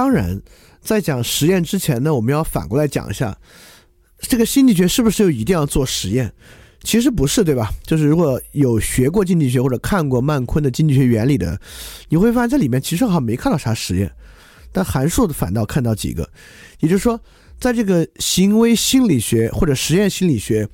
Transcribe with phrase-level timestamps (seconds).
[0.00, 0.40] 当然，
[0.80, 3.36] 在讲实验之前呢，我们要反过来讲一下，
[4.18, 6.32] 这个心理学是不是就一定要做实验？
[6.82, 7.70] 其实不是，对吧？
[7.84, 11.60] 就是如果有学过经济学或者看过曼昆的经济学原理的，
[12.08, 14.10] 你会发现这里面其实好像没看到啥实验，
[14.72, 16.26] 但函数反倒看到几个。
[16.78, 17.20] 也就是说，
[17.58, 20.66] 在这个行为心理学或者实验心理学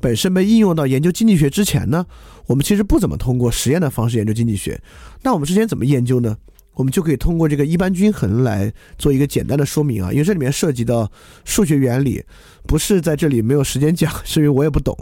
[0.00, 2.06] 本身被应用到研究经济学之前呢，
[2.46, 4.80] 我们其实不怎么通过实验的方式研究经济学。
[5.24, 6.36] 那我们之前怎么研究呢？
[6.78, 11.10] 我们就可以通过这个一般均衡来做一个简单的说明啊，因为这里面涉及到
[11.44, 12.22] 数学原理，
[12.68, 14.96] 不是在这里没有时间讲，是因为我也不懂。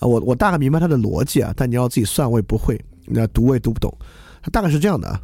[0.00, 3.90] 啊，我我大概明白它的逻辑啊，但你要自己算，我也不会，那读我也读不懂。
[4.42, 5.18] 它大概是这样的啊，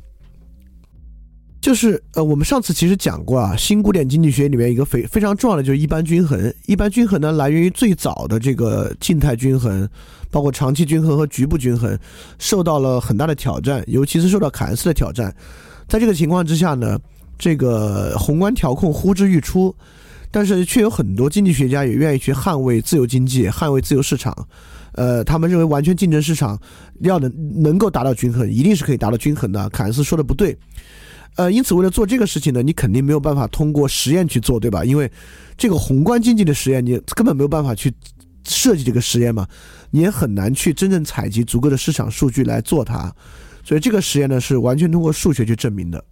[1.61, 6.51] 就是呃，我们上次其实讲过啊，新古典经济学里面一个非非常重要的就是一般均衡。
[6.65, 9.87] 一般均衡呢，来源于最早的这个静态均衡，
[10.31, 11.99] 包括长期均衡和局部均衡，
[12.39, 15.35] 受到了很大的挑战，尤其是受到凯恩斯的挑战。
[15.91, 16.99] 在这个情况之下呢，
[17.39, 19.75] 这个宏观调控呼之欲出。
[20.33, 24.33] 但是却有很多经济学家也愿意去捍卫自由经济、捍卫自由市场，
[24.93, 26.57] 呃，他们认为完全竞争市场
[27.01, 29.69] 要能能够达到均衡，一定是可以达到均衡的。
[29.71, 30.57] 凯恩斯说的不对，
[31.35, 34.85] 呃，因此为了做这个事情呢，你肯定没有办法通过实验去做，对吧？
[34.85, 35.11] 因为
[35.59, 37.93] 这个宏观经济的实验，你根本没有办法去
[38.47, 39.45] 设计这个实验嘛，
[39.91, 43.13] 你也很难去真正采集足够的市场数据来做它，
[43.71, 46.05] 所以这个实验呢是完全通过数学去证明的。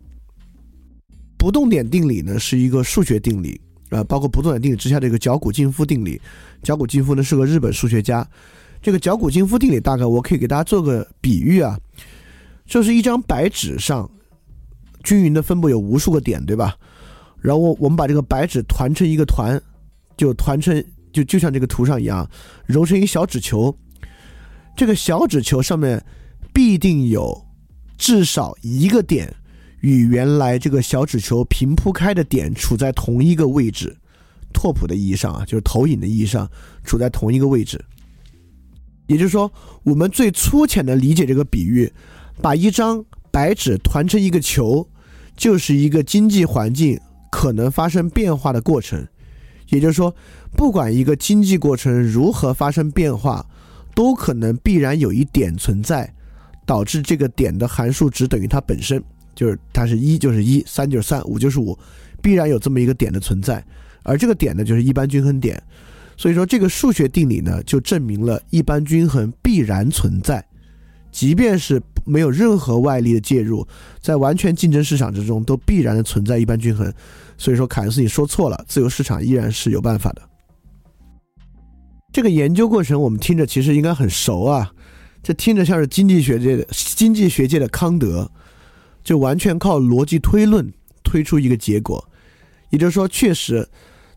[1.37, 3.61] 不动点定理呢是一个数学定理。
[3.89, 6.21] 呃，包括不动点定理之下的一个角谷金夫定理，
[6.63, 8.25] 角谷金夫呢是个日本数学家。
[8.81, 11.77] 这个角谷金夫定理大概我可以给大家做个比喻啊，
[12.65, 14.09] 就是一张白纸上
[15.03, 16.77] 均匀的分布有无数个点，对吧？
[17.41, 19.61] 然后我我们把这个白纸团成一个团，
[20.17, 20.81] 就团成
[21.13, 22.31] 就就像这个图上一样，
[22.67, 23.77] 揉成一小纸球。
[24.77, 26.01] 这个小纸球上面
[26.55, 27.48] 必定有
[27.99, 29.35] 至少一个点。
[29.81, 33.97] 与原来这个小纸球平铺开的点处在同一个位置，
[34.53, 36.51] 拓扑的意义上啊，就是投影的意义上
[36.83, 37.85] 处在同一个位置。
[39.07, 39.53] 也就是说，
[39.85, 41.93] 我们最粗浅的理解这个比喻，
[42.43, 44.89] 把一张白纸团成一个球，
[45.37, 46.99] 就是一个经济环境
[47.31, 49.07] 可能发生变化的过程。
[49.69, 50.13] 也就是说，
[50.57, 53.47] 不管一个经济过程如何发生变化，
[53.95, 56.13] 都可能必然有一点存在，
[56.69, 59.03] 导致这个点的函数值等于它本身。
[59.35, 61.79] 就是它是一就是一，三就是三，五就是五，
[62.21, 63.65] 必然有这么一个点的存在，
[64.03, 65.63] 而这个点呢就是一般均衡点，
[66.17, 70.45] 所以说这个数学定理呢就证明了一般均衡必然存在，
[71.13, 73.65] 即便是没有任何外力的介入，
[74.01, 76.93] 在完全竞争市场之中都必然的存在一般均衡，
[77.37, 80.23] 所以说凯恩斯你说错了，自由市场依然是有办法的。
[82.13, 84.73] 这个研究过程我们听着其实应该很熟啊，
[85.23, 88.31] 这听着像是经济学界的经济学界的康德。
[89.05, 90.71] 就完全靠逻辑推论
[91.03, 92.11] 推出一个结果，
[92.69, 93.67] 也就是说，确实，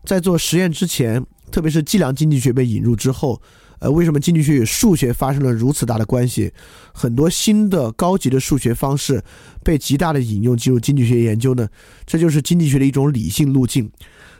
[0.04, 3.40] 在做实验之前，特别是计量经济学被引入之后，
[3.78, 6.52] 呃，为什么经济学与数学发生了如此大的关系？
[6.92, 9.22] 很多新的高级的数学方式
[9.62, 11.66] 被极大的引用进入经济学研究呢？
[12.04, 13.90] 这就是经济学的一种理性路径。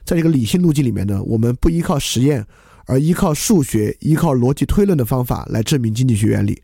[0.04, 2.44] 在这个理性路径里面呢，我们不依靠实验，
[2.86, 6.62] 而依靠数学、依靠逻辑推论的方法来证明经济学原理。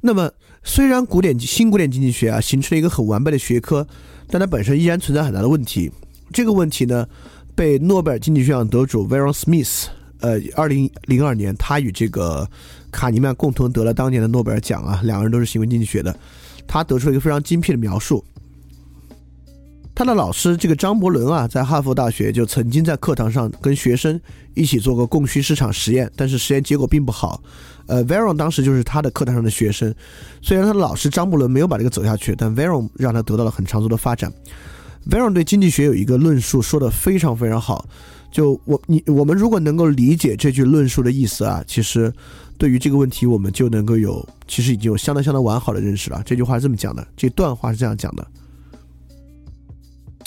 [0.00, 0.30] 那么。
[0.62, 3.88] 虽然古典新古典经济学啊形成了一个很完备的学科，
[4.28, 5.90] 但它本身依然存在很大的问题。
[6.34, 7.08] 这个问题呢，
[7.54, 9.86] 被诺贝尔经济学奖得主 Veron Smith，
[10.20, 12.46] 呃，二零零二年他与这个
[12.92, 16.14] 卡尼曼共同得了当年的诺贝尔奖啊，两个人都是行为经济学的，
[16.66, 18.22] 他得出了一个非常精辟的描述。
[20.00, 24.18] 他的老师这个张伯伦啊，在哈佛大学就曾经在课堂上跟学生
[24.54, 27.42] 一起做过供需市场实验，但是实验结果并不好。
[27.84, 29.94] 呃，Veron 当时就是他的课堂上的学生，
[30.40, 34.32] 虽然他的老师张伯伦没有把这个走下去，但 Veron 让他得到了很长足的发展。
[35.10, 37.84] Veron 对经济学有一个论述说的非常非常好，
[38.32, 42.10] 就我你我们如果能够理解这句论述的意思啊，其实
[42.56, 46.22] 对于这个问题我们就能够有其实已经有相当相当完好的认识了。
[46.24, 48.26] 这句话是这么讲的，这段话是这样讲的：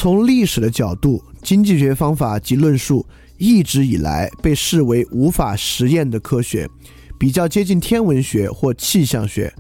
[0.04, 3.06] 从历史的角度，经济学方法及论述
[3.38, 6.70] 一直以来被视为无法实验的科学。
[7.18, 9.54] 比较接近天文学或气象学，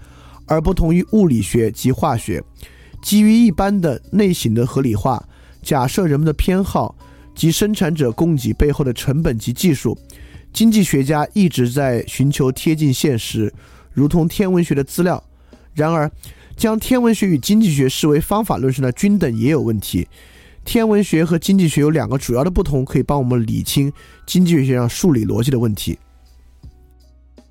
[0.46, 2.44] 而不同于物理学及化学。
[3.02, 5.26] 基于一般的内省的合理化，
[5.62, 6.94] 假设人们的偏好
[7.34, 9.98] 及生产者供给背后的成本及技术，
[10.52, 13.54] 经济学家一直在寻求贴近现实，
[13.94, 15.24] 如同天文学的资料。
[15.74, 16.12] 然而，
[16.58, 20.06] 将天文学与经济学视为方法论上的均等也有问题。
[20.66, 23.92] 天文学和经济学有两个主要的不同，可以帮我们理清
[24.26, 25.98] 经济学上数理逻辑的问题。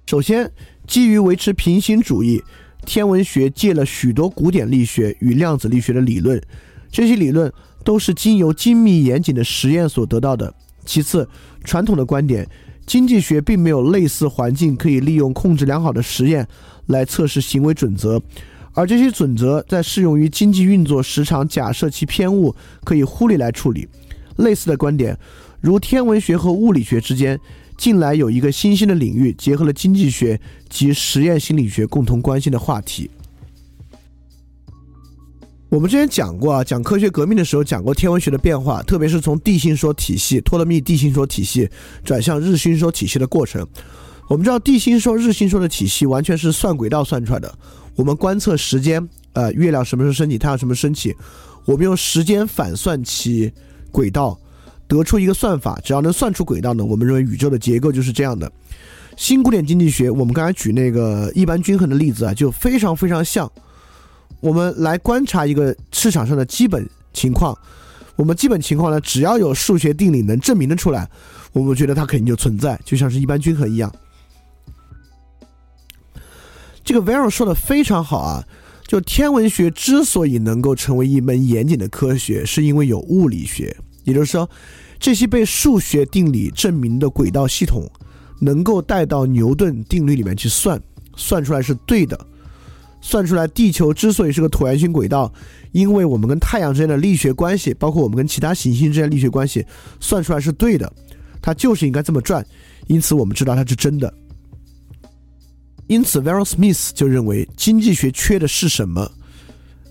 [0.06, 0.50] 首先，
[0.86, 2.42] 基于维持平行主义，
[2.84, 6.42] 天文学借了许多古典力学与量子力学的理论，
[6.90, 7.52] 这些理论
[7.84, 10.52] 都是经由精密严谨的实验所得到的。
[10.84, 11.28] 其次，
[11.64, 12.48] 传统的观点，
[12.86, 16.46] 经济学并没有类似环境可以利用控制良好的实验
[16.86, 18.20] 来测试行为准则，
[18.74, 22.54] 而这些准则在适用于经济运作时常假设其偏误
[22.84, 23.88] 可以忽略来处理。
[24.36, 25.18] 类似的观点，
[25.60, 27.38] 如天文学和物理学之间。
[27.78, 33.10] 近来有一个新兴的领域，结合了经济学及实验心理学共同关心的话题。
[35.68, 41.68] 我们之前讲过啊，讲科学革命的时候讲过天文学的变化，特别是从地心说体系、托勒密地心说体系
[42.04, 43.66] 转向日心说体系的过程。
[44.28, 47.52] 我们知道地心说、日心说的体系完全是算轨道算出来的。
[47.94, 51.14] 我们观测时间，呃，月亮什么时候升起，太阳什么时候升起，
[51.64, 53.52] 我们用时间反算其
[53.90, 54.38] 轨道。
[54.88, 58.50] 得出一个算法，只要能算出轨道呢，我们认为宇宙的结构就是这样的。
[59.16, 63.50] 新古典经济学，我们刚才举那个一般均衡的例子啊，就非常非常像。
[64.40, 67.56] 我们来观察一个市场上的基本情况，
[68.16, 71.08] 我们基本情况呢，只要有数学定理能证明的出来，
[71.54, 73.90] 我们觉得它肯定就存在，就像是一般均衡一样。
[76.84, 78.44] 这个 Vero 说的非常好啊，
[78.86, 84.48] 就天文学之所以能够成为一门严谨的科学，是因为有物理学，也就是说。
[85.04, 87.90] 这些被数学定理证明的轨道系统，
[88.38, 90.80] 能够带到牛顿定律里面去算，
[91.16, 92.16] 算出来是对的。
[93.00, 95.32] 算出来地球之所以是个椭圆形轨道，
[95.72, 99.66] 因为我们跟太阳之间的力学关系，包括我们跟其他行星之间力学关系，
[99.98, 100.92] 算出来是对的。
[101.40, 102.46] 它就是应该这么转，
[102.86, 104.14] 因此我们知道它是真的。
[105.92, 109.12] 因此 v e r o Smith 就认为经济学缺的是什么？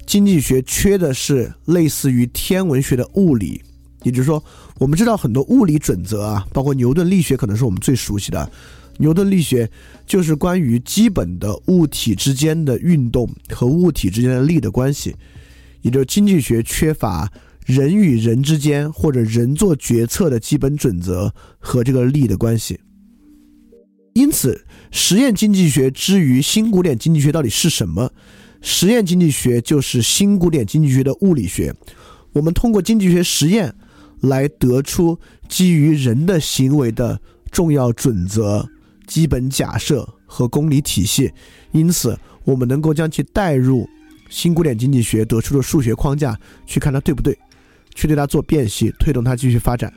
[0.07, 3.62] 经济学缺的是类似于天文学的物理。
[4.01, 4.44] 也就是说，
[4.80, 8.51] 我们知道很多物理准则啊，包括牛顿力学，可能是我们最熟悉的。
[8.98, 9.69] 牛顿力学
[10.07, 15.15] 就是关于基本的物体之间的运动和物体之间的力的关系。
[15.83, 17.31] 也就是经济学缺乏
[17.63, 22.80] 人与人之间或者人做决策的基本准则和这个力的关系。
[24.13, 28.12] 因此，实验经济学之于新古典经济学到底是什么？
[28.62, 31.74] 实验经济学就是新古典经济学的物理学。
[32.34, 33.74] 我们通过经济学实验。
[34.22, 37.20] 来得出基于人的行为的
[37.52, 38.70] 重要准则、
[39.08, 41.32] 基本假设和公理体系，
[41.72, 43.90] 因此我们能够将其带入
[44.30, 47.36] 新古典经济学得出的数学框架，去看它对不对，
[47.96, 49.92] 去对它做辨析，推动它继续发展。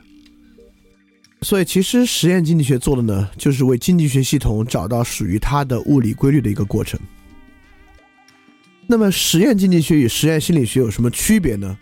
[1.41, 6.99] 所以，其实实验经济学做的呢，就是为经济学系统找到属于它的物理规律的一个过程。
[8.87, 11.77] 那么，实验经济学与实验心理学有什么区别呢？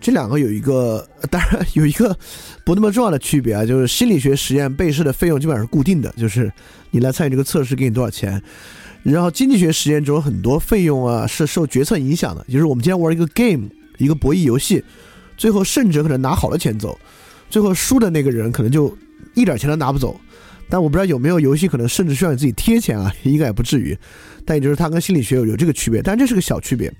[0.00, 2.16] 这两个有一个， 当然有一个
[2.64, 6.52] 不那么重要的区别啊，就是心理学实验被试的费用基本上是固定的，就是
[6.90, 8.42] 你来参与这个测试给你多少钱。
[9.04, 13.68] 然后经济学实验中很多费用啊是受决策影响的，就是我们今天玩一个 game，
[13.98, 14.82] 一个博弈游戏，
[15.36, 16.98] 最后胜者可能拿好了钱走，
[17.52, 18.96] 最后输的那个人可能就
[19.34, 20.18] 一点钱都拿不走。
[20.70, 23.94] 但我不知道有没有游戏可能甚至需要你自己贴钱啊， 应该也不至于。
[24.46, 26.90] 但也就是它跟心理学有有这个区别，但这是个小区别。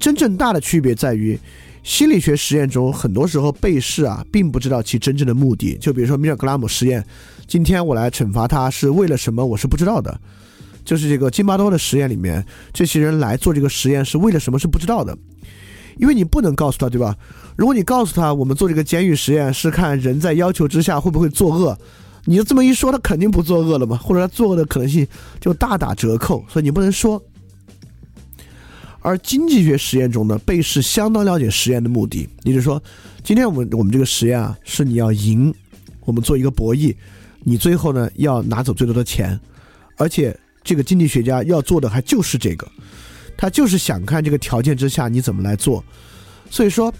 [0.00, 1.38] 真正大的区别在于。
[1.84, 5.76] 心理学实验中，很多时候被试啊，并不知道其真正的目的。
[5.78, 7.04] 就比如说米尔格拉姆实验，
[7.48, 10.20] 今天我来惩罚他是为了什么，我是不知道的。
[10.84, 15.18] 就是这个金巴多的实验里面，这些人来做这个实验是为了什么，是不知道的。
[15.98, 17.16] 因为你不能告诉他，对吧？
[17.56, 21.78] 如果你告诉他，我们做这个监狱实验是看人在要求之下会不会作恶，
[22.24, 25.06] 你就这么一说，他肯定不作恶了嘛，或者他作恶的可能性
[25.40, 26.44] 就大打折扣。
[26.48, 27.22] 所以你不能说。
[29.04, 32.80] 而经济学实验中呢，被试相当了解实验的目的，也就是说，
[33.24, 35.52] 今天我们我们这个实验啊，是你要赢，
[36.04, 36.94] 我们做一个博弈，
[37.42, 39.38] 你最后呢要拿走最多的钱，
[39.96, 42.64] 而且这个经济学家要做的还就是这个，
[43.36, 45.84] 他就是想看这个条件之下你怎么来做，
[46.50, 46.92] 所以说，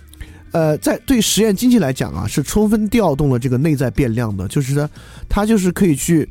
[0.51, 4.91] 呃，在对实验经济来讲啊，是充分调动了这个内在变量的，就是呢，
[5.29, 6.29] 它就是可以去，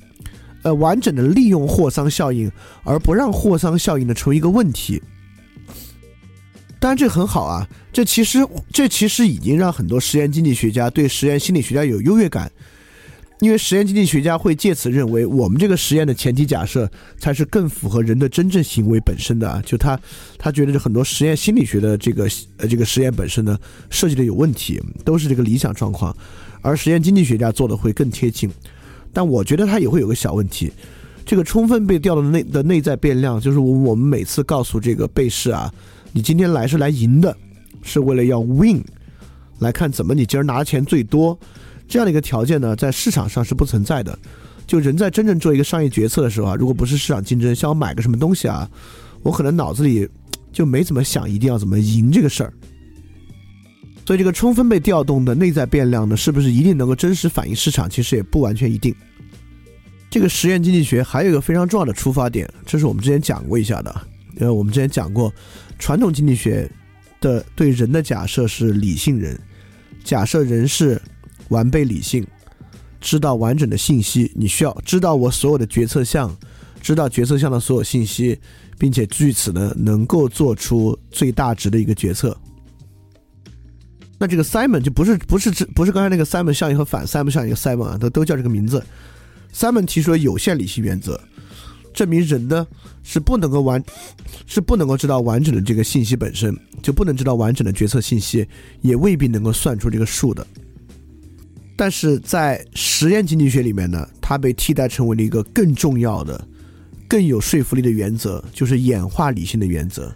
[0.63, 2.51] 呃，完整的利用霍桑效应，
[2.83, 5.01] 而不让霍桑效应呢成为一个问题。
[6.79, 8.39] 当然这很好啊，这其实
[8.73, 12.51] 这其实已经让很多实验经济学家对实验心理学家有优越感，
[13.41, 19.99] 因为实验经济学家会借此认为我们这个实验的前提假设才是更符合人的真正行为本身的啊，就他
[20.37, 23.57] 他觉得这很多实验心理学的这个呃这个实验本身呢
[23.89, 26.15] 设计的有问题，都是这个理想状况，
[26.61, 28.47] 而实验经济学家做的会更贴近，
[29.11, 30.71] 但我觉得他也会有个小问题，
[31.25, 35.73] 这个充分被调动的内的内在变量就是我我们每次告诉这个被试啊。
[36.13, 37.35] 你今天来是来赢的，
[37.81, 38.83] 是为了要 win，
[39.57, 41.39] 来看怎么你今儿拿钱最多，
[41.91, 44.17] 这样的一个条件呢，在市场上是不存在的。
[44.65, 48.69] 就人在真正做一个商业决策的时候啊，如果不是市场竞争，像我买个什么东西啊，
[49.23, 50.07] 我可能脑子里
[50.53, 52.53] 就没怎么想一定要怎么赢这个事儿。
[54.05, 57.89] 所以这个充分被调动的内在变量呢，是不是一定能够真实反映市场？
[57.89, 58.95] 其实也不完全一定。
[60.09, 64.01] 这个实验经济学还有一个非常重要的出发点，这是我们之前讲过一下的。
[64.39, 65.33] 呃，我们之前讲过，
[65.77, 66.69] 传统经济学
[67.19, 69.37] 的对人的假设是理性人，
[70.05, 71.01] 假设人是
[71.51, 72.25] 完备理性，
[72.99, 74.31] 知道完整的信息。
[74.35, 76.35] 你需要知道我所有的决策项，
[76.81, 78.39] 知道决策项的所有信息，
[78.79, 82.35] 并且据此呢，能够做出最大值的一个决策。
[84.17, 88.83] 那这个 Simon 就不是不是不是刚才那个 Simon 效应和反 Simon 效应 Simon 啊，都都叫这个名字。
[89.53, 91.19] Simon 提出了有限理性原则，
[91.93, 92.65] 证明人呢
[93.03, 93.83] 是不能够完，
[94.45, 98.47] 是不能够知道完整的这个信息本身，就不能知道完整的决策信息，
[98.81, 100.45] 也未必能够算出这个数的。
[101.81, 106.39] 但是在实验经济学里面呢，它被替代成为了一个更重要的、
[107.07, 110.13] 更有说服力的原则，就是演化理性的原则。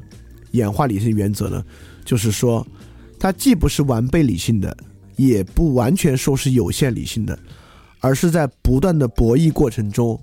[0.51, 1.65] 演化理性原则呢，
[2.05, 2.63] 就是说。
[3.19, 4.77] 它既不是完备理性的，
[5.15, 7.39] 也不完全说是有限理性的，
[7.99, 10.21] 而是在不断的博弈过程中，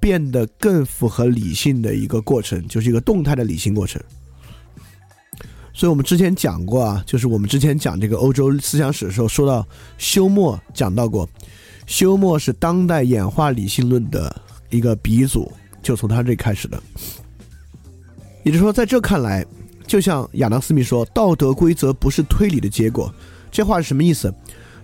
[0.00, 4.00] 变得更符合理性的一个过程，就是一个动态的理性过程。
[5.78, 9.64] 所以我们之前讲过啊，就是我们之前讲这个欧洲思想史的时候，说到
[9.96, 11.28] 休谟讲到过，
[11.86, 16.82] 休谟是当代演化理性论的一个鼻祖，就从他这开始的。
[18.42, 19.46] 也就是说，在这看来。
[19.86, 23.10] 就像亚当·斯密说：“道德规则不是推理的结果。”
[23.50, 24.30] 这话是什么意思？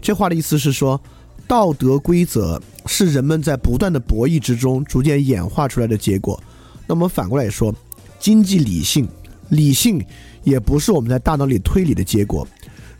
[0.00, 0.98] 这话的意思是说，
[1.46, 6.42] 道德规则是人们在不断的博弈之中逐渐演化出来的结果。
[6.86, 7.74] 那么反过来说，
[8.18, 9.06] 经济理性，
[9.50, 10.02] 理性
[10.44, 12.46] 也不是我们在大脑里推理的结果，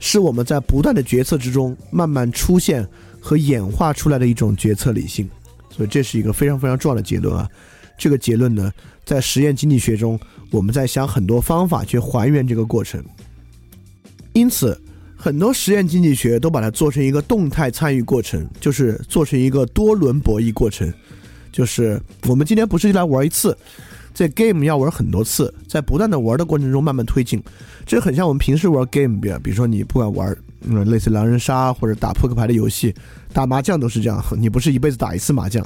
[0.01, 2.87] 是我们在不断的决策之中慢慢出现
[3.21, 5.29] 和演化出来的一种决策理性。
[5.71, 7.49] 所以这是一个非常非常重要的结论啊！
[7.97, 8.73] 这个结论呢，
[9.05, 10.19] 在实验经济学中。
[10.51, 13.03] 我们在想很多方法去还原这个过程，
[14.35, 14.81] 因此
[15.17, 20.93] 很多实验经济学都把它做成一个动态参与过程，就是做成一个多轮博弈过程。
[21.51, 23.57] 就是我们今天不是来玩一次，
[24.15, 27.43] 这 game 要玩很多次，在不断的玩的过程中慢慢推进。
[27.85, 32.95] 这很像我们平时玩 game，比比如说你不管玩嗯类似狼人杀或者打扑克牌的游戏，
[33.33, 34.25] 打麻将都是这样。
[34.39, 35.63] 你不是一辈子打一次麻将，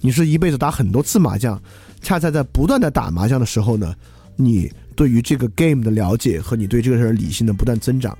[0.00, 1.62] 你是一辈子打很多次麻将。
[2.00, 3.94] 恰恰在不断的打麻将的时候呢。
[4.36, 8.18] 你对于这个 game 的了解和你对这个事儿理性的不断增长，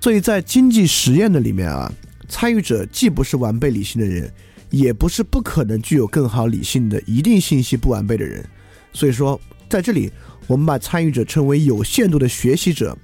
[0.00, 1.88] 所以在经济实验的里面啊，
[2.28, 4.28] 参与者既不是完备理性的人，
[4.72, 8.44] 也不是不可能具有更好理性的一定信息不完备的人。
[8.92, 10.10] 所以说，在这里
[10.48, 12.96] 我们把参与者称为有限度的学习者，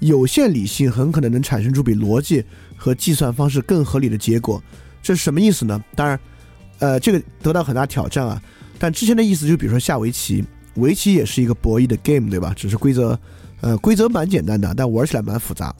[0.00, 2.44] 有限理性很可能能产生出比逻辑
[2.76, 4.62] 和计算方式更合理的结果。
[5.00, 5.82] 这是什么意思呢？
[5.94, 6.20] 当然，
[6.80, 8.42] 呃，这个得到很大挑战啊。
[8.78, 12.52] 但之前的意思就比如说下围棋，围棋也是一个博弈的 game，对吧？
[12.56, 13.18] 只是规则，
[13.60, 15.74] 呃，规则蛮简单的，但玩起来蛮复杂。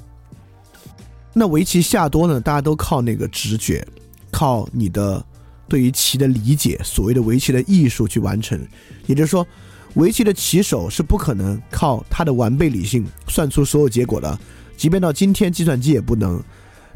[1.35, 3.87] 那围棋下多呢，大家都靠那个直觉，
[4.31, 5.25] 靠你的
[5.69, 8.59] 对于棋的理解，所谓的围棋的艺术去完成。
[9.07, 9.47] 也就是说，
[9.95, 14.39] 围棋的棋手是不可能靠他的完备理性算出所有结果的，
[14.77, 16.43] 即便到今天计算机也不能。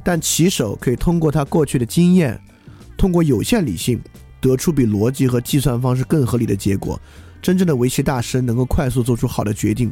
[0.04, 2.40] 但棋手可以通过他过去的经验，
[2.96, 4.00] 通过有限理性。
[4.42, 7.00] 得出比逻辑和计算方式更合理的结果。
[7.40, 9.88] 真正的围棋大师能够快速做出好的决定，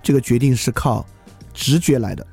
[0.00, 1.04] 这个决定是靠
[1.52, 2.24] 直觉来的。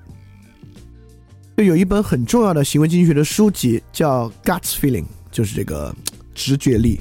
[1.58, 5.96] 就有一本很重要的行为经济学的书籍叫《Gut Feeling》，就是这个
[6.34, 7.00] 直觉力，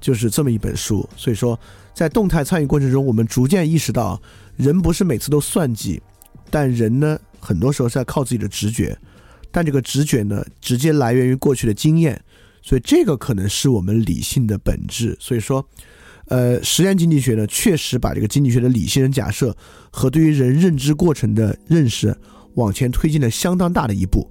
[0.00, 1.08] 就是这么一本书。
[1.16, 1.58] 所以说，
[1.94, 4.20] 在动态参与过程中，我们逐渐意识到，
[4.56, 6.02] 人不是每次都算计，
[6.50, 8.98] 但人呢，很多时候是在靠自己的直觉。
[9.52, 12.20] 但这个直觉呢，直接来源于过去的经验。
[12.62, 15.16] 所以这个可能是我们理性的本质。
[15.20, 15.64] 所以说，
[16.26, 19.56] 呃，实验经济学呢，确实把这个经济学的理性人假设
[19.92, 22.08] 和对于人认知过程的认识
[22.56, 24.28] 往前推进了相当大的一步。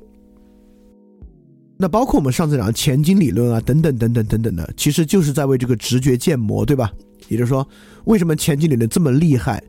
[1.77, 6.91] 那包括我们上次讲的前景理论啊，等等等等等等的，其实就是在为这个直觉建模，对吧？
[7.27, 7.67] 也就是说，
[8.05, 9.62] 为什么前景理论这么厉害？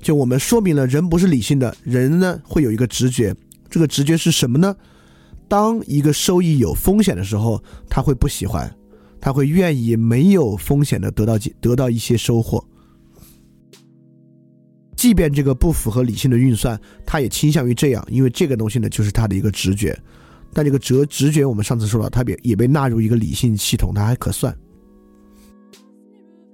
[0.00, 3.34] 就我们说明了人不是理性的，人呢会有一个直觉，
[3.70, 4.74] 这个直觉是什么呢？
[5.48, 8.68] 当一个收益有风险的时候，他会不喜欢，
[9.20, 12.64] 他会愿意没有风险的得到得到一些收获，
[14.96, 19.96] 即便这个不符合理性的运算，他也倾向于这样，因为这个东西呢就是他的一个直觉。
[20.52, 24.56] 但这个直直觉，我们上次说了，它也也被纳入一个理性系统，它还可算。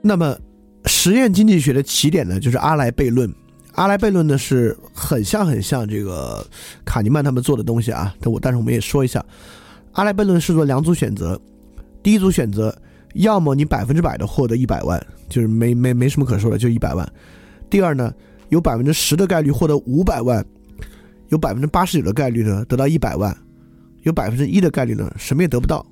[0.02, 0.36] 那么，
[0.86, 3.32] 实验经济学的起点呢，就是阿莱悖论。
[3.74, 6.44] 阿莱悖论呢是很像很像这个
[6.84, 9.24] 卡尼曼他们做的东西啊，但我但是我们也说一下，
[9.92, 11.40] 阿莱悖论是做两组选择，
[12.02, 12.76] 第一组选择，
[13.14, 17.06] 要么你百分之百的获得一百万，就是没没没什么可说的，就一百万；
[17.70, 18.12] 第二呢，
[18.52, 20.44] 有百分之十的概率获得五百万，
[21.30, 23.34] 有百分之八十九的概率呢得到一百万，
[24.02, 25.84] 有百分之一的概率呢什么也得不到。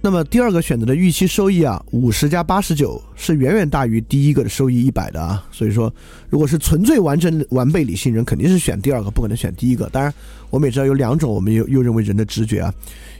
[0.00, 5.44] 那么第二个选择的预期收益啊，五十加八十九是远远大于第一个的收益一百的啊。
[5.50, 5.92] 所以说，
[6.28, 9.88] 如果是纯粹完整完备理性人，肯定是选第二个，不可能选第一个。
[9.90, 10.14] 当然，
[10.50, 12.72] 我们也知道有两种，我们又又认为人的直觉啊，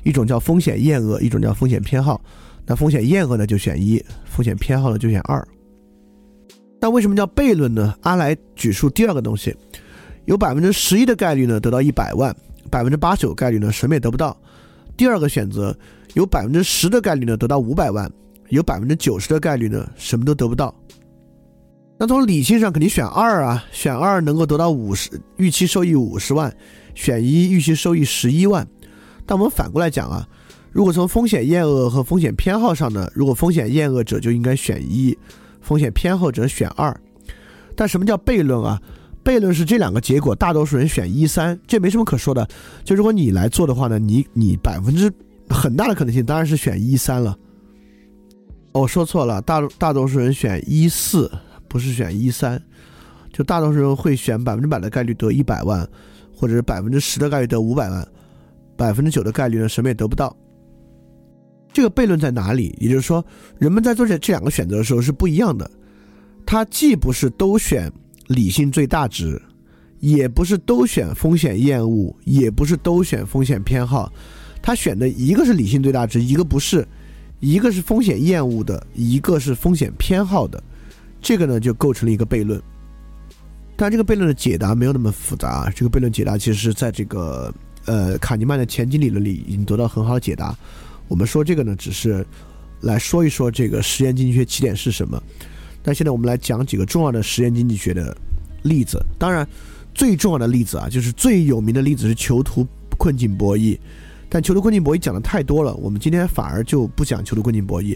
[0.05, 2.21] 一种叫风险厌恶，一种叫风险偏好。
[2.65, 5.45] 那风险厌恶呢就选一，风险偏好呢就选二。
[6.83, 7.95] 那为什么叫悖论呢？
[8.03, 9.57] 阿来举出第二个东西，
[10.25, 12.37] 有百分之十一的概率呢得到一百万，
[12.69, 14.37] 百分之八十九概率呢什么也得不到。
[14.97, 15.75] 第二个选择。
[16.15, 18.07] 有百分之十的概率呢得到五百万，
[18.51, 20.75] 有百分之九十的概率呢什么都得不到。
[21.97, 25.09] 那从理性上肯定选二啊，选二能够得到五十
[25.39, 26.55] 预期收益五十万，
[26.95, 28.69] 选一预期收益十一万。
[29.25, 30.29] 但我们反过来讲啊，
[30.71, 35.17] 如果从风险厌恶和风险偏好上呢，如果风险厌恶者就应该选一，
[35.62, 36.95] 风险偏好者选二。
[37.75, 38.78] 但什么叫悖论啊？
[39.25, 42.47] 悖论是这两个结果大多数人选一三，这没什么可说的。
[42.85, 45.11] 就如果你来做的话呢，你你百分之。
[45.49, 47.37] 很大的可能性当然是选一三了。
[48.73, 51.31] 我说错了，大大多数人选一四，
[51.69, 52.62] 不是选一三。
[53.31, 55.87] 就大多数人会选百分之百的概率得一百万，
[56.35, 58.09] 或者是百分之十的概率得五百万，
[58.78, 60.35] 百分之九的概率呢什么也得不到。
[61.73, 62.76] 这个悖论在哪里？
[62.79, 63.25] 也就是说，
[63.59, 65.71] 人们在做这这两个选择的时候是不一样的。
[66.45, 67.91] 他既不是都选
[68.26, 69.41] 理性最大值，
[70.00, 74.12] 也不是都选风险厌恶，也不是都选风险偏好。
[74.61, 76.87] 他选的一个是理性最大值，一个不是，
[77.41, 80.62] 一个是风险厌恶的，一个是风险偏好的，
[81.20, 82.61] 这个呢就构成了一个悖论。
[83.75, 87.53] 但这个悖论的解答没有那么复杂，这个悖论解答其实是在这个
[87.87, 90.57] 呃卡尼曼的前景理论里已经得到很好的解答。
[91.12, 92.27] 我们说这个呢，只是
[92.81, 95.22] 来说一说这个实验经济学起点是什么。
[95.83, 98.16] 但现在我们来讲几个重要的实验经济学的
[98.62, 98.98] 例子。
[99.18, 99.46] 当然，
[99.92, 103.79] 最重要的例子啊，就是最有名的例子是囚徒困境博弈。
[104.31, 107.94] 但囚徒困境博弈讲的太多了，我们今天反而就不讲囚徒困境博弈。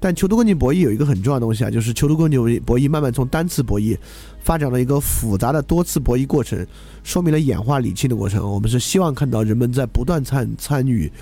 [0.00, 3.94] 但囚徒困境博弈有一个很重要的东西啊，就是囚徒困境博弈慢慢从单次博弈
[4.40, 6.66] 发展了一个复杂的多次博弈过程，
[7.04, 8.50] 说明了演化理性的过程。
[8.50, 11.12] 我们是希望看到人们在不断参参与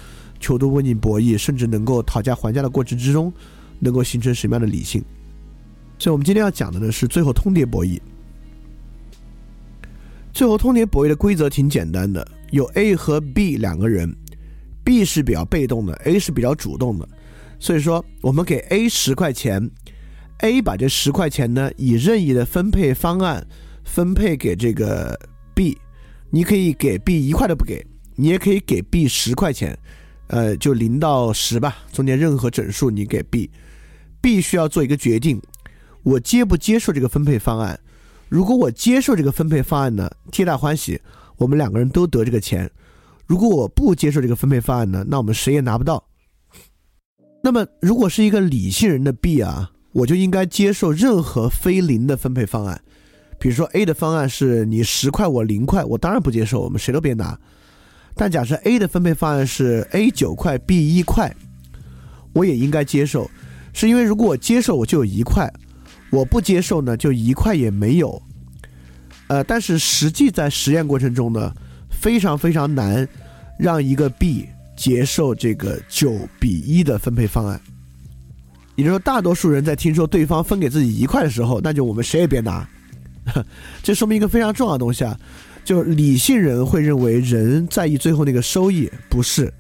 [0.45, 3.33] 囚徒困境博弈，甚至能够讨价还价的过程之中，
[3.79, 5.03] 能够形成什么样的理性。
[5.99, 7.99] 所以我们今天要讲的呢是最后通牒博弈。
[10.35, 14.15] 最后通牒博弈的规则挺简单的，有 A 和 B 两个人。
[14.85, 17.09] B 是比较被动的，A 是比较主动的，
[17.59, 19.71] 所以说我们给 A 十块钱
[20.41, 23.47] ，A 把这十块钱呢以任意的分配方案
[23.83, 25.19] 分配给这个
[25.55, 25.79] B，
[26.29, 27.83] 你可以给 B 一块都不给，
[28.15, 29.79] 你也可以给 B 十块钱，
[30.29, 35.41] 呃，就零到十吧，中间任何整数你给 B，B 需要做一个决定，
[36.03, 37.79] 我接不接受这个分配方案？
[38.29, 41.01] 如果我接受这个分配方案呢，皆大欢喜，
[41.37, 42.69] 我们两个人都得这个钱。
[43.27, 46.03] 如果我不接受这个分配方案呢，那我们谁也拿不到。
[47.43, 52.81] 那么，如果是一个理性人的 B 啊，我就应该接受任何非零的分配方案。
[53.39, 57.39] 比如说 A 的方案是你十块我零块，我当然不接受，我们谁都别拿。
[58.15, 61.35] 但假设 A 的分配方案是 A 九块 B 一块，
[62.33, 63.31] 我也应该接受，
[63.73, 65.53] 是因为如果我接受我就有一块，
[66.11, 68.23] 我不接受呢就一块也没有。
[69.27, 71.53] 呃，但是实际在实验过程中呢？
[71.91, 73.09] 非常非常难，
[73.59, 74.47] 让一个 B
[74.77, 77.59] 接受这个九比一的分配方案。
[78.77, 82.69] 也就是说，大多数人在听说对方分给自己一块的时候，那就我们谁也别拿。
[83.83, 85.19] 这说明一个非常重要的东西啊，
[85.65, 89.53] 就理性人会认为人在意最后那个收益，不是。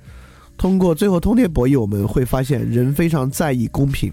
[0.57, 4.13] 通过最后通牒博弈，我们会发现人非常在意公平。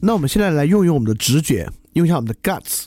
[0.00, 2.84] 那我们现在来用用我们的直觉，用一下我们的 guts。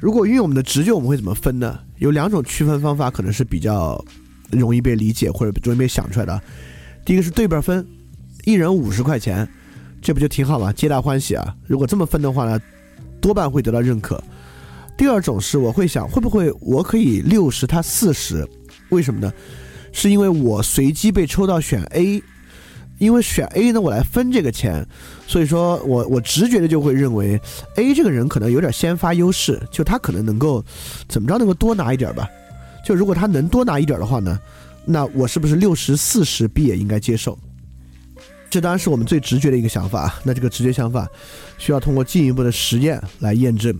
[0.00, 1.78] 如果运用我们的直觉，我们会怎么分呢？
[1.98, 4.02] 有两种区分方法，可能是比较
[4.50, 6.40] 容易被理解或者容易被想出来的。
[7.04, 7.86] 第一个是对半分，
[8.44, 9.48] 一人五十块钱，
[10.00, 10.72] 这不就挺好吗？
[10.72, 11.54] 皆大欢喜啊！
[11.66, 12.60] 如果这么分的话呢，
[13.20, 14.22] 多半会得到认可。
[14.98, 18.46] 第二种是我会想，会不会我可以六十他四十？
[18.90, 19.32] 为什么呢？
[19.92, 22.22] 是因为我随机被抽到选 A。
[22.98, 24.84] 因为选 A 呢，我来分这个钱，
[25.24, 27.40] 所以说我我直觉的就会认为
[27.76, 30.64] A 这个人可能有点先发优势，就他可能能够
[31.08, 32.28] 怎么着能够多拿一点吧。
[32.84, 34.36] 就如果他能多拿一点的话呢，
[34.84, 37.38] 那我是不是六十四十 B 也应该接受？
[38.50, 40.18] 这当然是我们最直觉的一个想法。
[40.24, 41.08] 那这个直觉想法
[41.56, 43.72] 需要通过进一步的实验来验证。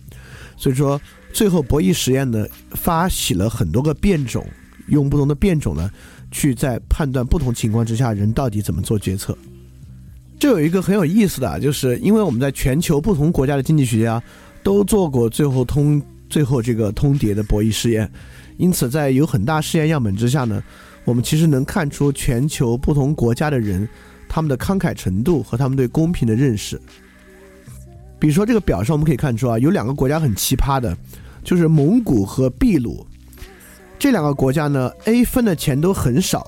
[0.59, 1.01] 所以说，
[1.33, 4.47] 最后博弈实验呢，发起了很多个变种，
[4.89, 5.91] 用不同的变种呢。
[6.31, 9.35] 去在判断不同情况之下，人到底怎么做决策。
[10.39, 14.23] 这有一个很有意思的，就是因为我们在全球不同国家的经济学家
[14.63, 18.07] 都做过最后通最后这个通牒的博弈试验，
[18.59, 20.63] 因此在有很大试验样本之下呢，
[21.05, 23.89] 我们其实能看出全球不同国家的人
[24.29, 26.79] 他们的慷慨程度和他们对公平的认识。
[28.19, 30.97] 比如说这个表上我们可以看出啊，有两个国家很奇葩的，
[31.45, 33.07] 就是蒙古和秘鲁
[33.99, 36.47] 这两个国家呢，A 分的钱都很少，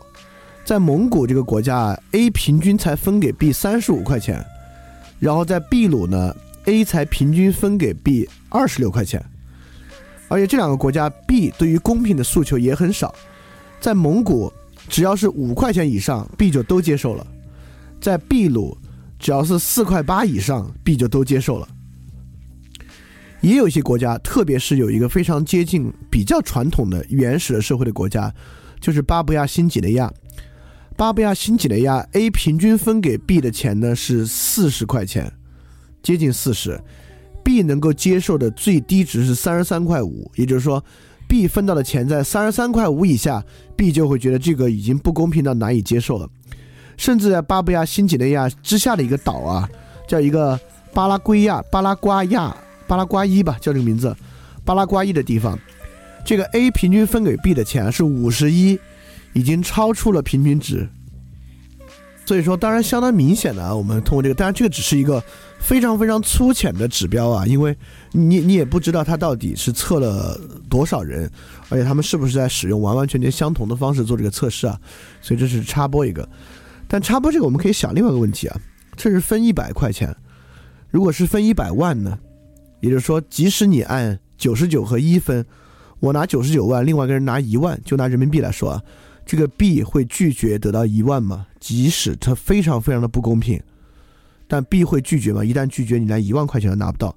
[0.64, 4.44] 在蒙古这个国家，A 平均才分给 B 三十五块钱，
[5.18, 9.24] 然后在秘鲁呢，A 才平均分给 B 二十六块钱，
[10.28, 13.14] 而且这两个国家 B 对于公平的诉求也很少，
[13.80, 14.52] 在蒙古
[14.88, 17.26] 只要是五块钱以上，B 就都接受了，
[18.00, 18.76] 在秘鲁。
[19.20, 21.68] 只要是四块八以上，B 就都接受了。
[23.42, 28.34] 也有一些国家，特别是有一个非常接近比较传统的原始的社会的国家，
[28.80, 30.12] 就是巴布亚新几内亚。
[30.96, 35.32] 巴布亚新几内亚 A 平均分给 B 的钱呢是四十块钱，
[36.02, 36.78] 接近四十。
[37.42, 40.84] B 能够接受的最低值是三十三块五，也就是说
[41.26, 43.42] ，B 分到的钱在三十三块五以下
[43.76, 46.28] ，B 就会觉得这个已经不公平到难以接受了。
[47.00, 49.66] 甚至在巴布亚新几内亚之下的一个岛啊，
[50.06, 50.60] 叫一个
[50.92, 52.54] 巴拉圭亚、巴拉瓜亚、
[52.86, 54.14] 巴拉瓜伊吧，叫这个名字，
[54.66, 55.58] 巴拉瓜伊的地方，
[56.26, 58.78] 这个 A 平均分给 B 的钱是五十一，
[59.32, 60.86] 已经超出了平均值。
[62.26, 65.24] 所以说，当然相当明显的啊，我们通过这个，当然这个只是一个
[65.58, 67.74] 非常非常粗浅的指标啊，因为
[68.12, 71.28] 你你也不知道它到底是测了多少人，
[71.70, 74.78] 而且他们是不是在使用完完全全相同的方式做这个测试啊，
[75.22, 76.28] 所以这是插播一个。
[76.92, 78.60] 但插播这个，我们可以想另外一个问题啊，
[78.96, 80.12] 这是分一百块钱，
[80.90, 82.18] 如果是分一百万呢？
[82.80, 85.46] 也就是说，即使你按九十九和一分，
[86.00, 88.82] 我拿九十九万，另外一个人拿一万，就拿人民币来说啊，
[89.24, 91.46] 这个 B 会拒绝得到一万吗？
[91.60, 93.62] 即使它非常非常的不公平，
[94.48, 95.44] 但 B 会拒绝吗？
[95.44, 97.14] 一旦拒绝，你连一万块钱都拿不到。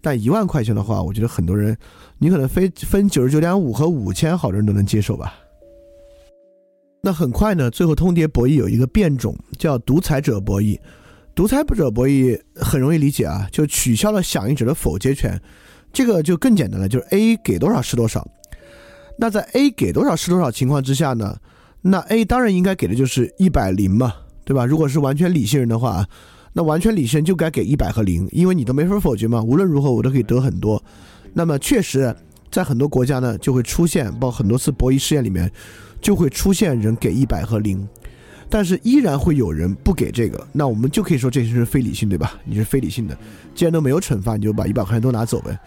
[0.00, 1.76] 但一万块钱的话，我觉得很多人，
[2.18, 5.34] 你可能非分九十九点五和五千，好多人都能接受吧。
[7.00, 10.78] 那很快呢，最后通牒博弈有一个变种叫独裁者博弈。
[11.34, 15.40] 独裁者博弈很容易理解啊，就取消了响应者的否决权，
[15.92, 18.26] 这个就更简单了，就是 A 给多少是多少。
[19.16, 21.36] 那在 A 给多少是多少情况之下呢，
[21.82, 24.12] 那 A 当然应该给的就是一百零嘛，
[24.44, 24.66] 对吧？
[24.66, 26.04] 如果是完全理性人的话，
[26.52, 30.82] 那完全理性人就该给一百和零，因为你都没法否决嘛，无论如何我都可以得很多。
[31.32, 32.12] 那么确实，
[32.50, 35.48] 在很多国家呢，就会出现，包括很多次博弈试验里面。
[36.00, 37.86] 就会出现人给一百和零，
[38.48, 42.38] 但是依然会有人不给这个，那我们就可以说这些是非理性，对吧？
[42.44, 43.16] 你是非理性的，
[43.54, 45.58] 既然都没有惩罚，你就把一百块钱都拿走呗。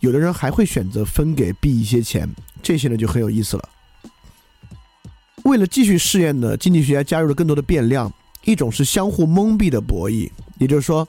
[0.00, 2.28] 有的人还会选择分给 B 一些钱，
[2.62, 3.68] 这些呢就很有意思了。
[5.44, 8.12] 为了继续试验呢，经济学家加入了更多的变量，
[8.44, 11.08] 一种是相互蒙蔽的博弈，也就是说，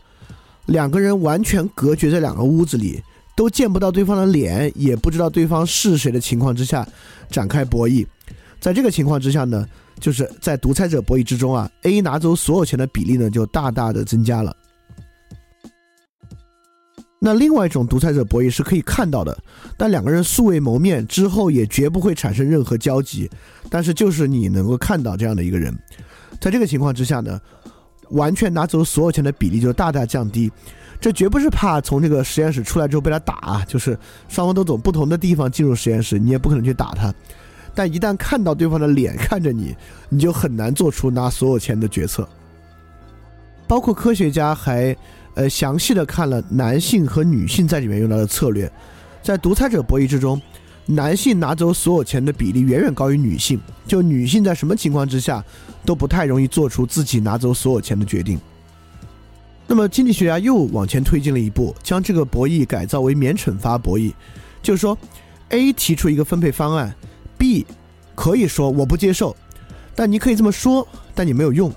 [0.67, 3.03] 两个人完全隔绝在两个屋子里，
[3.35, 6.87] 都见不到对方的脸，也不知道对方是谁的情况之下
[7.29, 8.05] 展开博弈。
[8.59, 9.65] 在这个情况之下呢，
[9.99, 14.55] 就是在独裁者博弈之中啊，A 拿走所有钱的比例呢就大大的增加了。
[17.21, 19.37] 那另外一种独裁者博弈是可以看到的，
[19.77, 23.29] 但两个人素未谋面之后也绝不会产生任何交集，
[23.69, 25.77] 但是就是你能够看到这样的一个人，
[26.39, 27.39] 在这个情况之下呢，
[28.11, 30.49] 完全拿走所有钱的比例就大大降低。
[31.01, 37.13] 这绝不是怕从这个实验室出来之后被他打啊，就是双方都从不同的地方进入实验室，你也不可能去打他。
[37.79, 39.73] 但一旦看到对方的脸看着你，
[40.09, 42.27] 你就很难做出拿所有钱的决策。
[43.69, 44.93] 包括科学家还
[45.33, 48.69] 呃详细的看了男性和女性在里面用到的策略，
[49.23, 50.41] 在独裁者博弈之中，
[50.87, 53.57] 男性拿走所有钱的比例远远高于女性。
[53.87, 55.41] 就女性在什么情况之下
[55.85, 58.37] 都不太容易做出自己拿走所有钱的决定。
[59.67, 64.11] 那么经济学家又往前推进了一步，将这个博弈改造为免惩罚博弈，
[64.61, 64.97] 就是说
[65.47, 66.93] ，A 提出一个分配方案。
[67.39, 67.65] B
[68.13, 69.35] 可以说我不接受，
[69.95, 71.73] 但你可以这么说，但你没有用。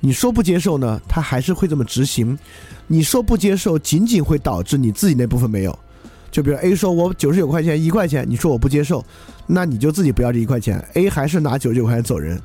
[0.00, 2.38] 你说不接受呢，他还是会这么执行。
[2.86, 5.76] 你说不接受，仅仅会导致你自己那部分没有。
[6.30, 9.02] 就比如 A 说我九十九块钱一块钱，你说我不接受，
[9.46, 12.38] 那你就自己不要这一块钱，A 还是拿九十九块钱走人。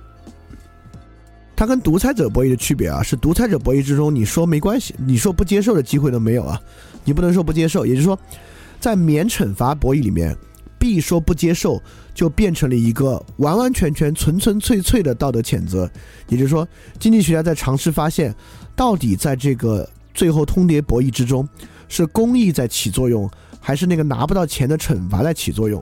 [1.55, 6.59] 它跟独裁者博弈的区别啊，是独裁者博弈之中，你说没关系，你说不接受的机会都没有啊，
[7.03, 7.85] 你不能说不接受。
[7.85, 8.17] 也就是说，
[8.79, 10.35] 在免惩罚博弈里面。
[10.81, 11.79] B 说不接受，
[12.11, 15.87] 就变成了一个完完全全纯纯粹粹的道德谴责。
[16.27, 16.67] 也就是说，
[16.97, 18.33] 经济学家在尝试发现，
[18.75, 21.47] 到底在这个最后通牒博弈之中，
[21.87, 25.81] 是公益在起作用，还是那个拿不到钱的惩罚在起作用？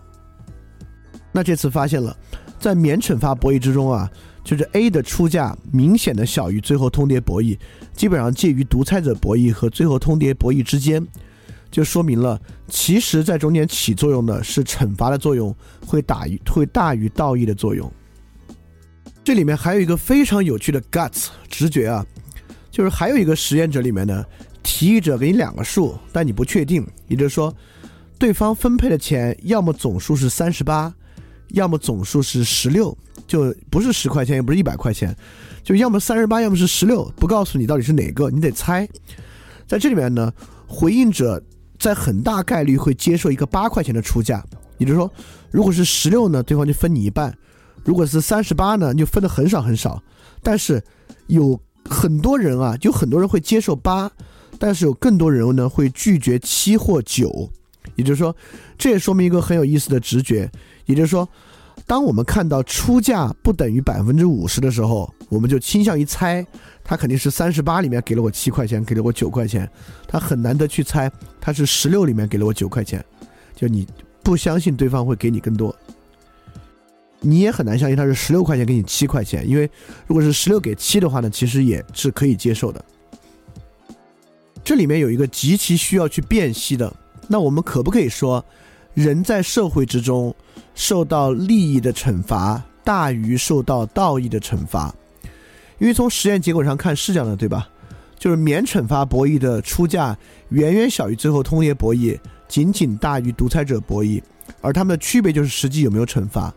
[1.32, 2.14] 那这次发现了，
[2.60, 4.12] 在免惩罚博弈之中啊，
[4.44, 7.58] 就是 A 的出价明显的小于最后通牒博弈，
[7.94, 11.08] 基本上介于独裁者博弈和最后通牒博弈之间。
[11.72, 15.56] 就说明了，其实在中间起作用的是惩罚的作用，
[15.86, 17.92] 会大于会大于道义的作用。
[19.24, 22.04] 这里面还有一个非常有趣的 guts 直觉啊，
[22.72, 24.26] 就是还有一个实验者里面呢，
[24.64, 27.56] 提议者给你两个数，但你不确定，也就是说，
[28.18, 30.92] 对方分配的钱要么总数是三十八，
[31.50, 35.16] 要么总数是十六，就不是十块钱，也不是一百块钱，
[35.62, 38.90] 就要么三十八，要么是十六，不告诉你到底是哪个，你得猜。
[39.68, 40.34] 在这里面呢，
[40.66, 41.40] 回应者。
[41.80, 44.44] 在很大概率会接受一个八块钱的出价，
[44.78, 45.10] 也就是说，
[45.50, 47.32] 如果是十六呢，对方就分你一半；
[47.86, 50.04] 如果是三十八呢，就分的很少很少。
[50.44, 50.84] 但是
[51.28, 54.12] 有很多人啊，有很多人会接受八，
[54.60, 57.50] 但是有更多人呢会拒绝七或九。
[57.96, 58.36] 也就是说，
[58.78, 60.52] 这也说明一个很有意思的直觉，
[60.86, 61.28] 也就是说，
[61.88, 66.46] 当我们看到出价不等于百分之五十的时候，我们就倾向于猜。
[66.90, 69.70] 他肯定是三十八里面给了我七块钱，给了我九块钱，
[70.08, 73.06] 他很难得去猜他是十六里面给了我九块钱，
[73.56, 73.88] 就你
[74.24, 75.74] 不相信对方会给你更多，
[77.20, 79.70] 你也很难相信他是十六块钱给你七块钱，因为
[80.08, 82.84] 如果是十六给七的话呢，其实也是可以接受的。
[84.64, 86.92] 这里面有一个极其需要去辨析的，
[87.28, 88.44] 那我们可不可以说，
[88.96, 90.36] 人在社会之中
[90.74, 94.92] 受到利益的惩罚大于受到道义的惩罚？
[95.80, 97.68] 因为从实验结果上看是这样的，对吧？
[98.18, 100.18] 就是免惩罚博弈的出价
[100.50, 104.22] 远远小于最后通牒博弈，仅仅大于独裁者博弈，
[104.60, 106.54] 而他们的区别就是实际有没有惩罚。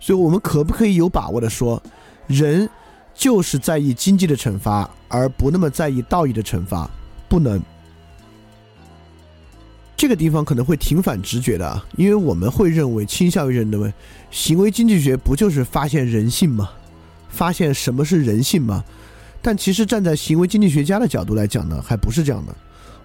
[0.00, 1.80] 所以，我们可不可以有把握的说，
[2.26, 2.68] 人
[3.14, 6.90] 就是在意经济的惩罚，而不那么在意道义的惩罚？
[7.28, 7.62] 不能。
[9.94, 13.92] 这个地方可能会挺反直觉的，因为我们会认为，倾向于认为，
[14.30, 16.70] 行为经济学不就是发现人性吗？
[17.32, 18.84] 发现什么是人性吗？
[19.40, 22.54] 但其实站在行为经济学家的角度来讲呢，还不是这样的。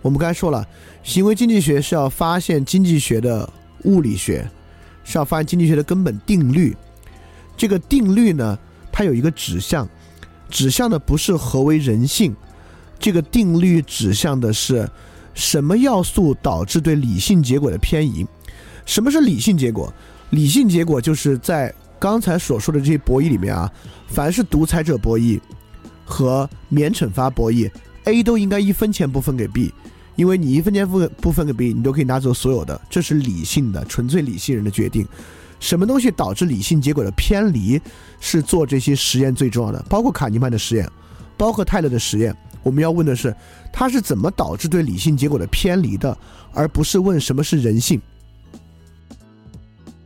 [0.03, 0.63] 我们刚才说了，
[1.01, 3.49] 行为经济学是要发现经济学的
[3.85, 4.47] 物理学，
[5.03, 6.77] 是要发现经济学的根本定律。
[7.57, 8.59] 这个定律呢，
[8.91, 9.89] 它有一个指向，
[10.47, 12.35] 指向的不是何为人性，
[12.99, 14.87] 这个定律指向的是
[15.33, 18.27] 什么要素导致对理性结果的偏移。
[18.85, 19.91] 什么是理性结果？
[20.29, 21.73] 理性结果就是在。
[21.99, 23.71] 刚才所说的这些博弈里面啊，
[24.07, 25.39] 凡是独裁者博弈
[26.05, 27.69] 和免惩罚博弈
[28.05, 29.73] ，A 都应该一分钱不分给 B，
[30.15, 35.07] 因为你一分钱不不分给 B，你都可以拿走所有的，这是理性的、纯粹理性人的决定。
[35.59, 37.81] 什么东西导致理性结果的偏离，
[38.19, 40.87] 是做这些实验最重要的，包括卡尼曼的实验，
[41.35, 42.35] 包括泰勒的实验。
[42.63, 43.35] 我们要问的是，
[43.71, 46.15] 他是怎么导致对理性结果的偏离的，
[46.53, 47.99] 而不是问什么是人性。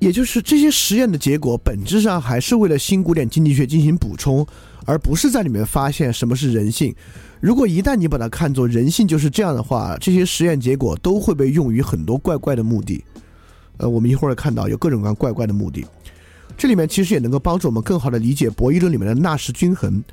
[0.02, 4.44] 也就是这些实验的结果，本质上还是为了新古典经济学进行补充，
[4.84, 6.94] 而不是在里面发现什么是人性。
[7.40, 13.06] 如果一旦你把它看作人性就是这样的话，这些实验结果都会被用于很多怪怪的目的。
[13.78, 15.86] 呃，我们一会儿看到有各种各样怪怪的目的。
[16.58, 20.04] 这里面其实也能够帮助我们更好的理解博弈论里面的纳什均衡。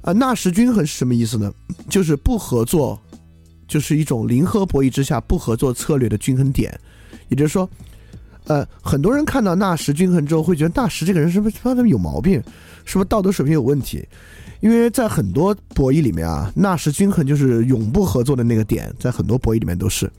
[0.00, 1.52] 啊，纳什均衡是什么意思呢？
[1.88, 3.00] 就是不合作，
[3.68, 6.76] 就是一种零和博弈之下不合作策略的均衡点。
[7.28, 7.70] 也就是说。
[8.46, 12.42] 呃，很多人看到纳什均衡之后，会觉得纳什这个人是不是他有毛病，
[12.84, 14.06] 是不是道德水平有问题？
[14.60, 20.10] 因为在很多博弈里面啊，纳什均衡就是永不合作的那个点，在很多博弈里面都是。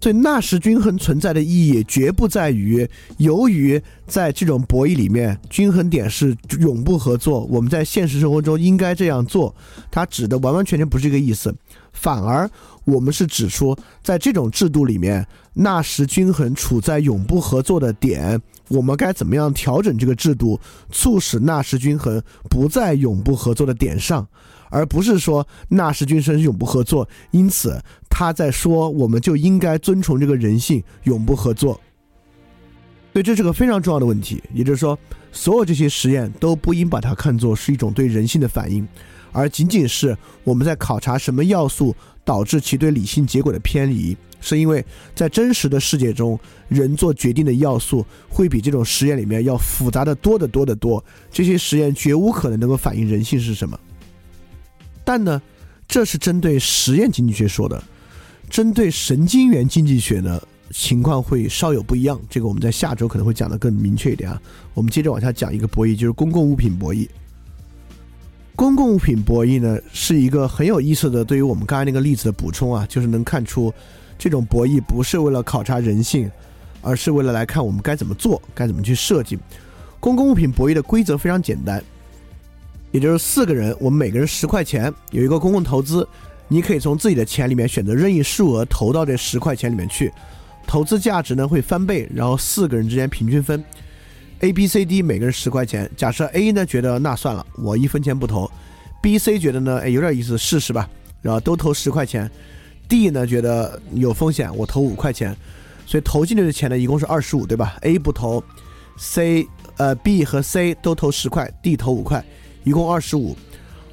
[0.00, 2.88] 所以纳什均衡存在的意义，绝不在于
[3.18, 9.54] 由于在这种博弈里面，均衡点是永不合作，我们在现实生活中应该这样做。
[9.92, 11.54] 它指的完完全全不是这个意思，
[11.92, 12.50] 反而。
[12.84, 20.58] 我们是指出，在这种制度里面，纳什均衡处在永不合作的点，我们该怎么样调整这个制度，
[20.90, 24.26] 促使纳什均衡不在永不合作的点上，
[24.68, 31.80] 而不是说纳什均衡是永不合作，因此他在说我们就应该遵从这个人性，永不合作。
[33.12, 34.98] 所以这是个非常重要的问题，也就是说，
[35.32, 38.88] 所有这些实验都不应把它看作是一种对人性的反应，
[39.32, 41.94] 而仅仅是我们在考察什么要素。
[42.24, 51.04] 导致其对理性结果的偏离，是因为在真实的世界中，人做决定的要素会比这种实验里面要复杂的多得多得多。
[51.32, 53.76] 这些实验绝无可能能够反映人性是什么。
[55.02, 55.42] 但呢，
[55.88, 57.82] 这是针对实验经济学说的，
[58.48, 60.40] 针对神经元经济学呢，
[60.70, 62.20] 情况会稍有不一样。
[62.30, 64.40] 这个我们在下周可能会讲的更明确一点啊。
[64.74, 67.08] 我们接着往下讲一个博弈，就是公共物品博弈。
[68.54, 73.72] 公共物品博弈呢，是一个很有意思的，对于我们刚才那个例子的补充啊，就是能看出，
[74.18, 76.30] 这种博弈不是为了考察人性，
[76.82, 79.38] 而是为了来看我们该怎么做，该怎么去设计。
[79.98, 81.82] 公共物品博弈的规则非常简单，
[82.90, 86.06] 也就是四个人，我们每个人十块钱，有一个公共投资，
[86.46, 90.12] 你可以从自己的钱里面选择任意数额投到这十块钱里面去，
[90.66, 93.64] 投资价值呢会翻倍，然后四个人之间平均分
[94.42, 95.90] ，A、B、C、D 每个人十块钱。
[95.96, 98.50] 假设 A 呢觉得那算了，我一分钱不投
[99.02, 100.88] ；B、C 觉得呢，哎有点意思，试试吧，
[101.20, 102.30] 然后都投十块钱
[102.88, 105.34] ；D 呢觉得有风险，我投五块钱。
[105.84, 108.42] 所以投进去的钱呢一共是二十五，对吧？A 不投
[108.96, 112.24] ，C 呃 B 和 C 都投十块，D 投五块，
[112.64, 113.36] 一共二十五，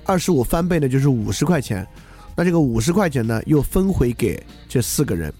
[0.05, 1.85] 二十五翻倍呢就是五十块钱。
[2.35, 5.33] 那这个五十块钱呢，又分回给这四个人，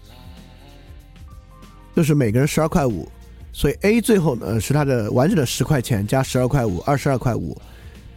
[1.96, 3.08] 就是每个人十二块五，
[3.52, 7.60] 所以 A 最后呢是他的完整的十块钱加十二块五，二十二块五。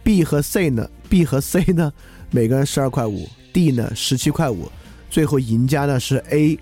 [0.02, 1.92] B 和 C 呢，B 和 C 呢，
[2.30, 4.70] 每个人十二块五，D 呢十七块五，
[5.10, 6.58] 最后赢家呢是 A，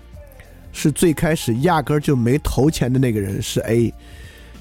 [0.71, 3.93] 是最开始压根儿就没投钱的那个人是 A，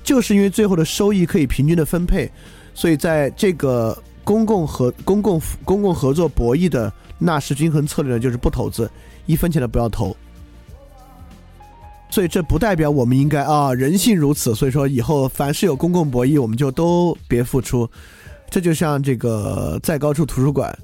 [0.02, 2.30] 就是因为最后的收益可以平均的分配，
[2.74, 6.92] 所以在这个公共合公共公共合作博弈的。
[7.24, 8.90] 纳什均衡策略呢，就是不投资，
[9.26, 10.16] 一分钱都不要投。
[12.12, 14.54] 所以这不代表我们应该啊，人性如此。
[14.54, 17.88] 所以说以后凡是有公共博弈，我们就都别付出。
[18.50, 20.78] 这就像这个在高处图书馆，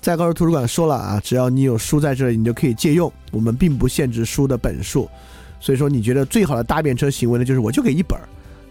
[0.00, 3.12] 在高处图书馆说了啊，只要你有书在这里，你就可以借用。
[3.32, 5.10] 我们并不限制书的本数。
[5.58, 8.22] 所以说，你觉得最好的搭便车行为呢，就是我就给一本儿，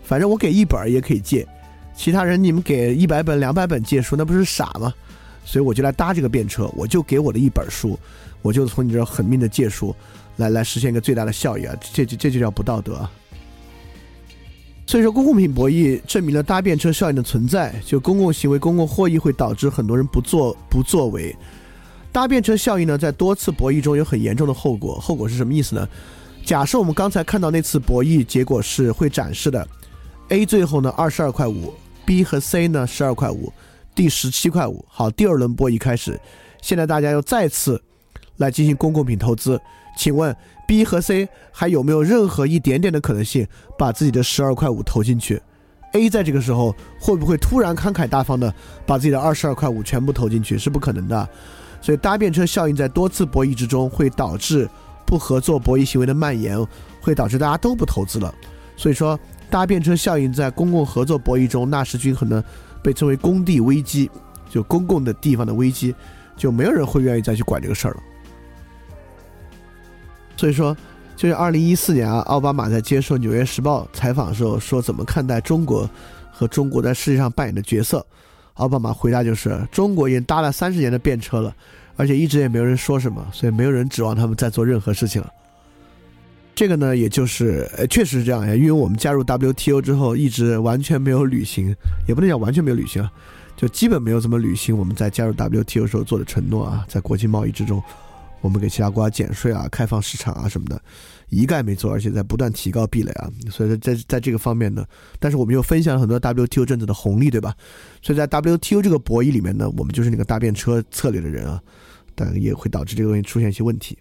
[0.01, 1.45] 反正我给一本儿也可以借。
[1.93, 4.93] 其他人你们给一百本、两百本借书，那不是傻吗？
[5.43, 7.99] 所以我就来搭这个便车，我就给我的一本书，
[8.41, 9.93] 我就从你这狠命的借书，
[10.41, 11.73] 来来实现一个最大的效益啊！
[11.93, 12.95] 这这这就叫不道德。
[12.95, 13.09] 啊
[14.87, 17.73] 所以说，公共品博弈证明了搭便车效应的存在。
[17.85, 21.33] 就公共行为、公共获益会导致很多人不作不作为。
[22.11, 24.99] 搭便车效应呢，在多次博弈中有很严重的后果。
[24.99, 25.87] 后果是什么意思呢？
[26.43, 29.65] 假设我们刚才看到那次博弈结果是会展示的
[30.27, 31.73] ，A 最后呢二十二块五
[32.05, 33.53] ，B 和 C 呢十二块五。
[33.95, 36.19] 第十七块五，好，第二轮博弈开始，
[36.61, 37.81] 现在大家又再次
[38.37, 39.61] 来进行公共品投资，
[39.97, 40.35] 请问
[40.67, 45.41] B 和 C 还有没有任何一点点的可能性把自己的十二块五投进去
[45.93, 48.53] ？A 在这个时候会不会突然慷慨大方的
[48.85, 50.57] 把自己的二十二块五全部投进去？
[50.57, 51.29] 是不可能的，
[51.81, 54.69] 所以搭便车效应在多次博弈之中会导致
[55.05, 56.57] 不合作博弈行为的蔓延，
[57.01, 58.33] 会导致大家都不投资了。
[58.77, 62.43] 所以说搭便车效应在公共合作博弈中纳什均衡呢？
[62.81, 64.09] 被称为公地危机，
[64.49, 65.93] 就公共的地方的危机，
[66.35, 67.97] 就没有人会愿意再去管这个事儿了。
[70.41, 70.75] 所以说，
[71.15, 75.87] 就是二零一四年啊，奥巴马在接受《纽约时报》采访的时候说，怎么看待中国
[76.31, 78.03] 和中国在世界上扮演的角色？
[78.55, 81.55] 奥巴马回答就是：中国已经搭了三十年的便车了，
[81.95, 85.29] 而且一直也没有人说什么，所以没有人指望他们再做任何事情了。
[86.55, 88.55] 这个呢，也就是呃，确实是这样呀。
[88.55, 91.67] 因为我们加入 WTO 之后，一直完全没有履行，
[92.07, 93.11] 也不能讲完全没有履行啊，
[93.55, 96.83] 就基本没有怎么履行我们在加入 WTO 时候做的承诺啊。
[96.89, 97.79] 在国际贸易之中，
[98.41, 100.81] 我们给其他国家减税啊、开放市场啊什么的，
[101.29, 103.31] 一概没做，而且在不断提高壁垒啊。
[103.49, 104.85] 所以在在这个方面呢，
[105.19, 107.55] 但是我们又分享了很多 WTO 政策的红利，对吧？
[108.01, 111.61] 所以在 WTO 这个博弈里面呢，我们就是那个搭便车策略的人啊，
[112.15, 113.97] 但也会导致这个东西出现一些问题。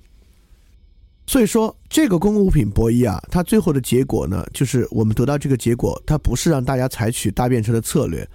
[1.26, 8.28] 所以说，这个公共物品博弈啊，它最后的结果呢，就是我们得到这个结果，它不是让大家采取搭便车的策略，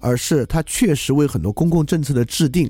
[0.00, 2.68] 而是它确实为很多公共政策的制定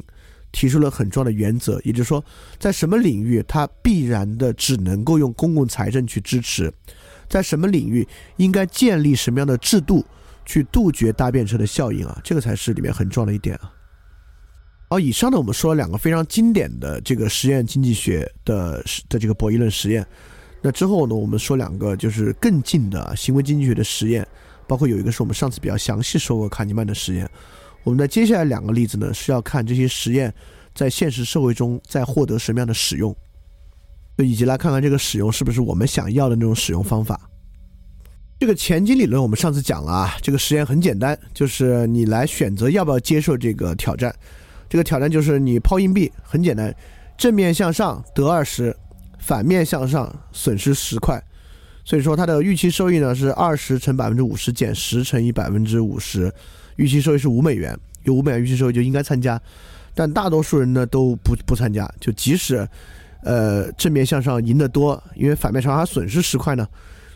[0.53, 1.81] 提出了很重要的原则。
[1.85, 2.25] 也就是说，
[2.59, 6.73] 在什么领域它必然的只能够用公共财政去支持，
[7.29, 10.05] 在什么领域应该建立什么样的制度
[10.45, 13.73] 去杜绝搭便车的效应啊，这个才是里面很重要的一点啊。
[14.89, 20.05] 好，以上呢，我们说了两个非常经典的这个实验经济学的的这个博弈论实验。
[20.61, 24.27] 那之后呢，我们说两个就是更近的行为经济学的实验，
[24.67, 27.31] 包括有一个是我们上次比较详细说过卡尼曼的实验。
[27.83, 30.33] 我们在接下来两个例子呢，是要看这些实验
[30.75, 33.15] 在现实社会中在获得什么样的使用，
[34.19, 37.19] 以及来看看这个使用是不是我们想要的那种使用方法。
[38.39, 44.15] 这个前景理论我们上次讲了啊，这个实验很简单，就是你来选择要不要接受这个挑战。
[44.69, 46.75] 这个挑战就是你抛硬币，很简单，
[47.19, 48.75] 正面向上得二十，
[49.19, 51.23] 反面向上损失十块，
[51.85, 56.33] 所以说它的预期收益呢是二十乘百分之五十减十乘以百分之五十，
[56.81, 59.39] 预期收益是五美元，有五美元预期收益就应该参加，
[59.95, 62.67] 但大多数人呢都不不参加，就即使，
[63.23, 66.67] 呃正面向上赢得多，因为反面上还损失十块呢，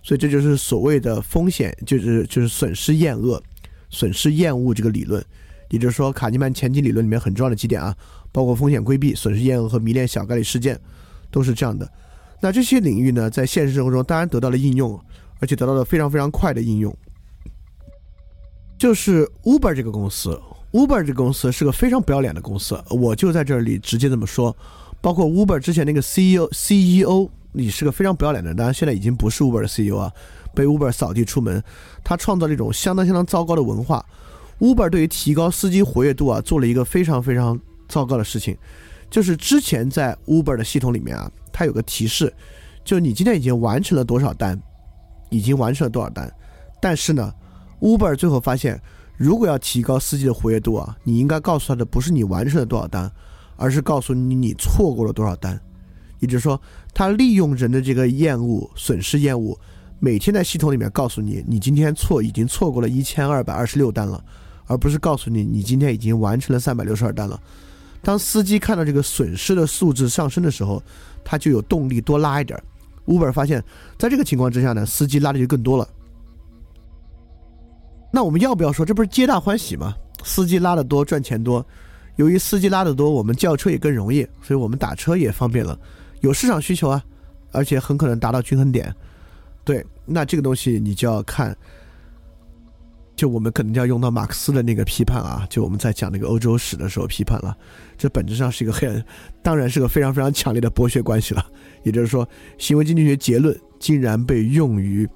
[0.03, 3.43] 所以这就是所谓的风险，就是就是损失厌恶，
[3.89, 5.25] 损失厌恶这个理论。
[5.71, 7.97] 也就是说，卡尼曼前景理论里面很重要的几点啊，
[8.31, 10.79] 包括风险规避、损失厌恶和迷恋小概率事件，
[11.31, 11.91] 都是这样的。
[12.41, 15.01] 那这些领域呢，在现实生活中当然得到了应用，
[15.41, 16.95] 而且得到了非常非常快的应用。
[18.85, 20.39] 就是 Uber 这个公司
[20.73, 24.55] ，Uber 这个公司是个非常不要脸的公司，我就在这里直接这么说，
[25.01, 30.13] 包括 Uber 之前那个 CEO CEO，你是个非常不要脸的人，当然现在已经不是 Uber 的 CEO 啊，
[30.55, 31.65] 被 Uber 扫地出门。
[32.05, 34.05] 他创造了一种相当相当糟糕的文化。
[34.59, 37.59] Uber 对于提高司机活跃度啊，做了一个非常非常
[37.89, 38.55] 糟糕的事情，
[39.09, 42.31] 就是之前在 Uber 的系统里面啊，它有个提示，
[42.85, 44.61] 就你今天已经完成了多少单，
[45.31, 46.31] 已经完成了多少单。
[46.83, 47.33] 但是呢
[47.81, 48.81] ，Uber 最后发现，
[49.17, 53.11] 如果要提高司机的活跃度啊，你应该告诉他的不是你完成了多少单，
[53.57, 55.61] 而是告诉你你错过了多少单。
[56.21, 56.61] 也就是说，
[56.93, 59.59] 他利用人的这个厌恶、损失厌恶，
[59.99, 64.25] 每天在系统里面告诉你，你今天错已经错过了一千二百二十六单了。
[64.67, 67.39] 而不是告诉你，你今天已经完成了三百六十二单了。
[68.01, 70.83] 当司机看到这个损失的数字上升的时候，
[71.23, 72.59] 他就有动力多拉一点。
[73.05, 73.63] Uber 发现，
[73.99, 75.87] 在这个情况之下呢，司机拉的就更多了。
[78.15, 79.93] 那我们要不要说，这不是皆大欢喜吗？
[80.23, 81.67] 司机拉的多，赚钱多。
[82.15, 85.77] 由于司机拉的多，我们叫车也更容易，所以我们打车也方便了。
[86.21, 87.05] 有市场需求啊，
[87.51, 88.95] 而且很可能达到均衡点。
[89.65, 91.57] 对，那这个东西你就要看。
[93.17, 97.57] 就我们可能就要用到马克思的那个批判啊，就我们在讲那个欧洲史的时候批判了，
[97.99, 99.05] 这本质上是一个很，
[99.43, 101.45] 当然是个非常非常强烈的剥削关系了。
[101.83, 105.09] 也就是说，行为经济学结论竟然被用于，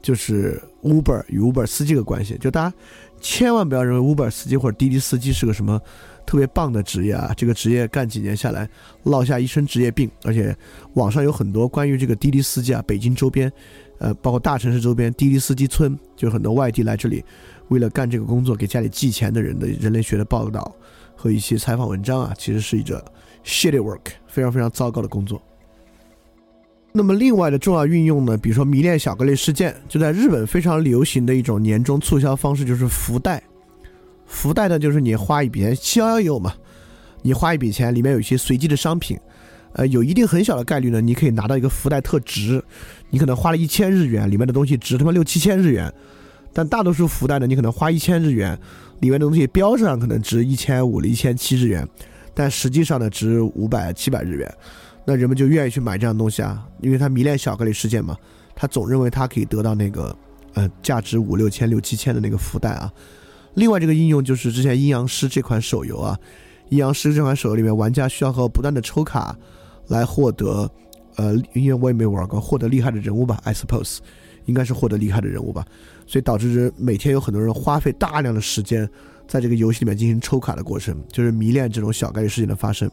[0.00, 2.36] 就是 Uber 与 Uber 司机的关系。
[2.38, 2.76] 就大家
[3.20, 5.80] 千万不要认为 Uber 司机或者滴滴司机是个什么
[6.26, 8.68] 特别棒的职业啊，这个职业干几年下来
[9.04, 10.56] 落下一身职业病，而且
[10.94, 13.52] 网上有很多关于这个滴滴司机啊，北京周边。
[14.00, 17.24] 呃，包括大城市周边滴滴司机村，就很多外地来这里，
[17.66, 20.72] 为了干这个工作给家里寄钱的人的人类学的报道
[21.16, 23.04] 和一些采访文章啊，其实是一个
[23.44, 25.42] shitty work，非常非常糟糕的工作。
[26.92, 33.42] 那么另外的重要运用呢，比如说迷恋小概率事件，就在日本非常流行的一种年终促销方式就是福袋。
[34.26, 36.52] 福袋呢，就是你花一笔钱，七幺幺有嘛，
[37.22, 39.18] 你花一笔钱，里面有一些随机的商品。
[39.74, 42.62] 呃，有一定很小的概率呢，你可以拿到一个福袋特值，
[43.10, 45.92] 你可能花了一千日元，里面的东西值他妈六七千日元，
[46.52, 48.58] 但大多数福袋呢，你可能花一千日元，
[49.00, 51.86] 里面的东西标上可能值一千五、一千七日元，
[52.34, 54.54] 但实际上呢值五百、七百日元，
[55.08, 58.14] 那人们就愿意去买这样东西啊，因为他迷恋小概率事件嘛，
[58.54, 60.14] 他总认为他可以得到那个
[60.52, 62.92] 呃价值五六千、六七千的那个福袋啊。
[63.54, 66.18] 另外这个应用就是之前阴阳师这款手游啊，
[66.68, 69.34] 阴阳师这款手游里面，玩家需要和不断的抽卡。
[69.86, 70.70] 来获得，
[71.16, 74.00] 呃，因为我也没玩过，获得厉害的人物吧，I suppose，
[74.44, 75.64] 应该是获得厉害的人物吧，
[76.06, 78.86] 所以导致每天有很多人花费大量的时间
[79.26, 82.90] 在这个游戏里面进行抽卡的过程，就是迷恋这种小概率事件的发生。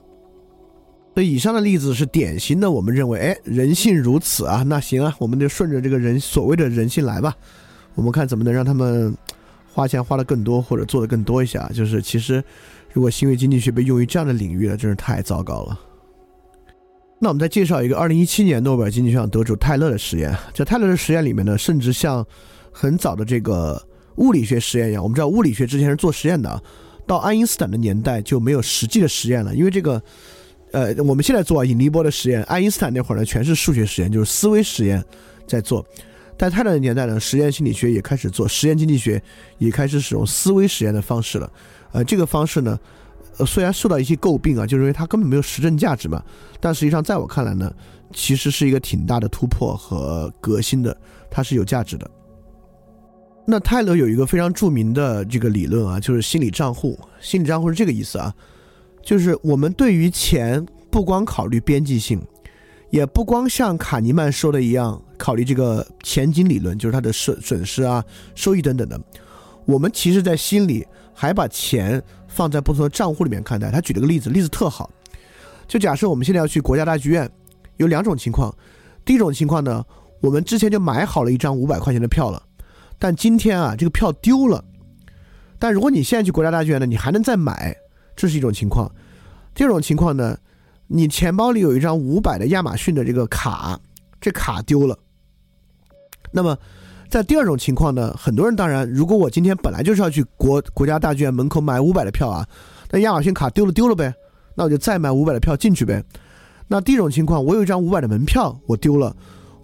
[1.15, 7.33] 所以以上的例子是典型的，我们认为，哎，人性如此啊，那行啊，我们就顺着这个人所谓的人性来吧，
[7.93, 9.15] 我们看怎么能让他们
[9.71, 11.71] 花钱花的更多，或者做的更多一些啊。
[11.73, 12.43] 就是其实，
[12.91, 15.79] 如果行为经济学被用于这样的领域了，真是太糟糕了。
[17.17, 20.37] 那我们再介绍一个二零一七年诺贝尔经济学奖得主泰勒的实验。
[20.53, 22.25] 在泰勒的实验里面呢，甚至像
[22.73, 23.81] 很早的这个
[24.17, 26.61] 物理学实验一样，我们知道物理学之前是做实验的，
[27.07, 30.01] 到爱因斯坦的年代就没有实际的实验了，因为这个，
[30.75, 35.01] 呃，我们现在做引力波的实验，爱因斯坦那会儿呢全是数学实验，就是思维实验
[35.47, 35.85] 在做。
[36.37, 39.21] 在泰勒的年代呢，实验心理学也开始做，实验经济学
[39.57, 41.49] 也开始使用思维实验的方式了。
[41.93, 42.77] 呃，这个方式呢。
[43.45, 46.23] 虽然受到一些诟病啊，就是因为它根本没有实证价值嘛，
[46.61, 47.69] 但实际上在我看来呢，
[48.13, 50.95] 其实是一个挺大的突破和革新的，
[51.29, 52.09] 它是有价值的。
[53.45, 56.97] 那泰勒有一个非常著名的这个理论啊，就是心理账户。
[57.19, 58.33] 心理账户是这个意思啊，
[59.05, 62.21] 就是我们对于钱不光考虑边际性，
[62.89, 68.03] 也不光像卡尼曼说的一样考虑这个前景理论，就是它的损损失啊、
[68.33, 68.99] 收益等等的，
[69.63, 72.03] 我们其实在心里还把钱。
[72.27, 73.71] 放在不同的账户里面看待。
[73.71, 74.91] 他举了个例子，例子特好。
[75.69, 77.31] 就假设我们现在要去国家大剧院，
[77.77, 78.53] 有两种情况。
[79.05, 79.81] 第一种情况呢，
[80.19, 82.43] 我们之前就买好了一张五百块钱的票了，
[82.99, 84.61] 但今天啊，这个票丢了。
[85.57, 87.73] 但如果你现在去国家大剧院呢，你还能再买，
[88.15, 88.91] 这是一种情况。
[89.53, 90.37] 第二种情况呢，
[90.87, 93.79] 你钱包里有一张五百的亚马逊的这个卡，
[94.21, 94.97] 这卡丢了。
[96.31, 96.57] 那么。
[97.07, 102.45] 在第二种情况呢，很多人当然，如果我今天本来就是要去国国家大剧院门口买五百的票啊，
[102.89, 104.13] 那亚马逊卡丢了丢了呗，
[104.55, 106.03] 那我就再买五百的票进去呗。
[106.67, 109.15] 那第一种情况，我有一张五百的门票，我丢了，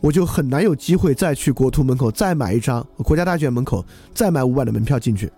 [0.01, 3.83] 我就很难有机会再去国图门口再买一张国家大剧院门口
[4.13, 5.29] 再买五百的门票进去。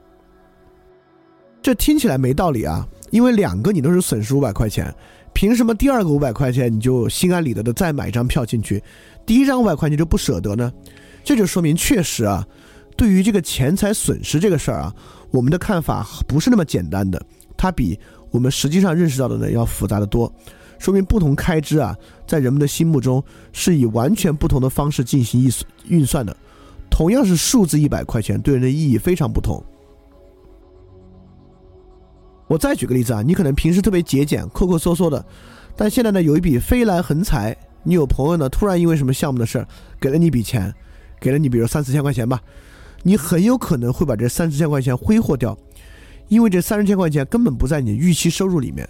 [1.63, 4.91] 这听起来没道理啊，因为两个你都是损失五百块钱，
[5.33, 8.81] 凭什么第二个五百块钱你就心安理得的再买一张票进去，
[9.23, 10.73] 第一张五百块钱就不舍得呢？
[11.23, 12.43] 这就说明，确实啊，
[12.97, 14.91] 对于这个钱财损失这个事儿啊，
[15.29, 17.23] 我们的看法不是那么简单的，
[17.55, 17.99] 它比
[18.31, 20.33] 我们实际上认识到的呢要复杂的多。
[20.79, 21.95] 说明不同开支啊，
[22.25, 25.51] 在人们的心目中是以完全不同的方式进行运
[25.99, 26.35] 运算的。
[26.89, 29.63] 同样是数字一百块钱，对人的意义非常不同。
[32.53, 35.25] 我再举个例子啊，你可能平时特别节俭、抠抠搜搜的，
[35.75, 39.67] 但现在呢有一笔飞来横财，你有朋友呢突然因为什么项目的事儿
[39.99, 40.71] 给了你一笔钱，
[41.19, 42.39] 给了你比如三四千块钱吧，
[43.01, 45.57] 你很有可能会把这三四千块钱挥霍掉，
[46.27, 48.87] 因为这三四千块钱根本不在你预期收入里面。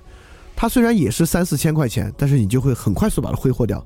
[0.57, 3.82] 它虽然也是三四千块钱，但是你就会很快速把它挥霍掉。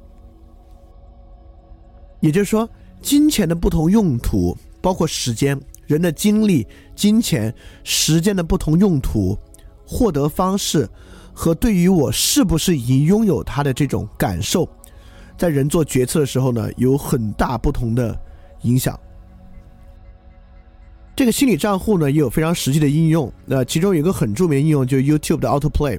[2.20, 2.68] 也就是说，
[3.00, 6.66] 金钱的不同用途，包括时间、人的精力、
[6.96, 7.54] 金钱、
[7.84, 9.38] 时间的不同用途。
[9.88, 10.88] 获得方式
[11.34, 14.68] 和对于我是不是已经拥有它的这种感受，
[15.38, 18.20] 在人做决策的时候呢，有很大不同的
[18.64, 19.00] 影响。
[21.16, 23.32] 这个心理账户呢，也有非常实际的应用。
[23.46, 25.98] 那其中有一个很著名应用，就是 YouTube 的 Auto Play。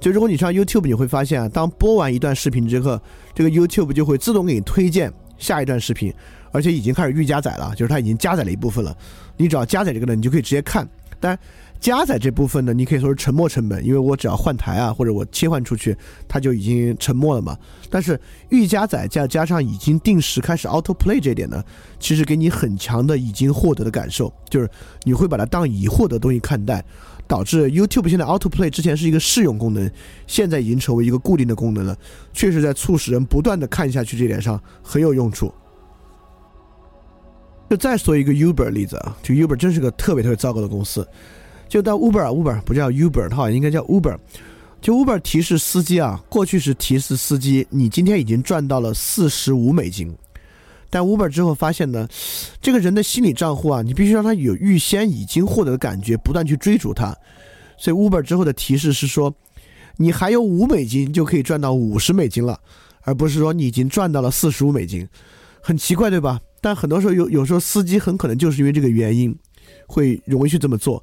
[0.00, 2.98] 就如果你上 YouTube，你会发现啊，当播完一段视频之后，
[3.34, 6.14] 这个 YouTube 就会自动给你推荐下一段视频，
[6.52, 8.96] 而且已经开始预加载了，就是它已经加载了一部分了。
[9.36, 10.88] 你只要加载这个呢，你就可以直接看。
[11.20, 11.38] 但。
[11.80, 15.96] 加载这部分呢，你可以说是沉没成本，因为我只要换台啊，或者我切换出去，
[16.28, 17.56] 它就已经沉没了嘛。
[17.88, 18.20] 但是
[18.50, 21.64] 预加载再加上已经定时开始 auto play 这点呢，
[21.98, 24.68] 其实给你很强的已经获得的感受，就是
[25.04, 26.84] 你会把它当已获得东西看待，
[27.26, 29.90] 导致 YouTube 现在 auto play 之前是一个试用功能，
[30.26, 31.96] 现在已经成为一个固定的功能了，
[32.34, 35.50] 确实在促使人不断的看下去这点上很有用处。
[37.70, 41.08] 就再说一个 Uber 例子啊，就 Uber 真是个特别特别糟糕的公司。
[41.70, 44.18] 就到 Uber，Uber 不叫 Uber，它好像应该叫 Uber。
[44.80, 50.12] 就 Uber 提示司机啊，过去是提示司机，你今天已经赚到了四十五美金。
[50.90, 52.08] 但 Uber 之后发现呢，
[52.60, 57.16] 这个人的心理账户啊，你必须让他有预先已经获得的感觉，不断去追逐他。
[57.78, 59.32] 所以 Uber 之后的提示是说，
[59.96, 62.58] 你还有五美金就可以赚到五十美金了，
[63.02, 65.08] 而不是说你已经赚到了四十五美金。
[65.60, 66.40] 很奇怪，对吧？
[66.60, 69.32] 但很多时候有有时候司机很可能就是因为这个原因，
[69.86, 71.02] 会容易去这么做。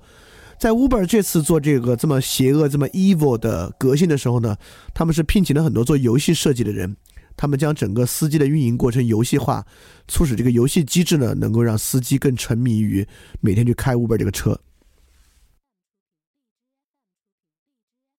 [0.60, 4.58] 在 Uber 这次做这个这么邪恶、这么 evil 的革新的时候呢，
[4.92, 6.98] 他们是聘请了很多做游戏设计的人，
[7.36, 9.64] 他们将整个司机的运营过程游戏化，
[10.08, 13.08] 促使这个游戏机制呢能够让司机更沉迷于
[13.40, 14.60] 每天去开 Uber 这个车。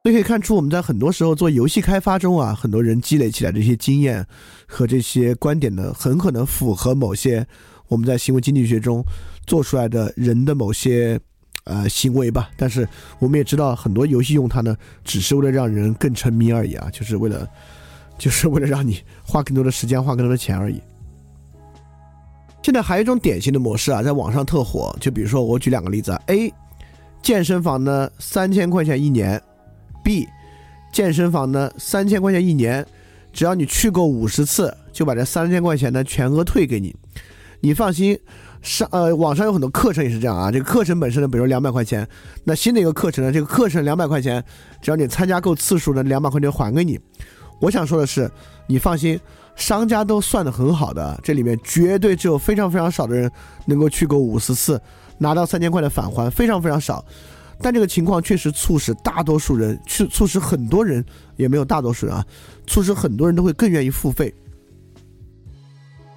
[0.04, 4.24] 所以可以看出，我们在很多时候做游戏开发中啊，很多人积累起来这些经验
[4.68, 7.44] 和这些观点呢，很可能符合某些
[7.88, 9.04] 我们在行为经济学中
[9.44, 11.20] 做出来的人的某些。
[11.68, 12.88] 呃，行为吧，但是
[13.18, 17.46] 我们也知道，很多游戏用它呢，只是为了让人更沉迷而已啊，就是为了，
[18.16, 20.80] 就是为了让你花更多的时间，花更多的钱而已。
[22.62, 26.50] 现在还有一种典型的模式啊，在网上特火，就比如说我举两个例子啊，A，
[27.22, 29.38] 健身房呢三千块钱一年
[30.02, 30.26] ，B，
[30.90, 32.86] 健身房呢三千块钱一年，
[33.30, 36.96] 只要你去过五十次，就把这三千块钱呢全额退给你，
[37.60, 38.18] 你放心。
[38.68, 40.52] 上呃，网上有很多课程也是这样啊。
[40.52, 42.06] 这个课程本身呢，比如两百块钱，
[42.44, 44.44] 那新的一个课程呢，这个课程两百块钱，
[44.82, 47.00] 只要你参加够次数呢，两百块钱还给你。
[47.62, 48.30] 我想说的是，
[48.66, 49.18] 你放心，
[49.56, 53.30] 商家都算的很好的，这里面绝对只有非常非常少的人
[53.64, 54.78] 能够去够五十次，
[55.16, 57.02] 拿到三千块的返还，非常非常少。
[57.62, 61.02] 但这个情况确实促使大多数人，去促使很多人
[61.36, 62.22] 也没有大多数人啊，
[62.66, 64.34] 促使很多人都会更愿意付费，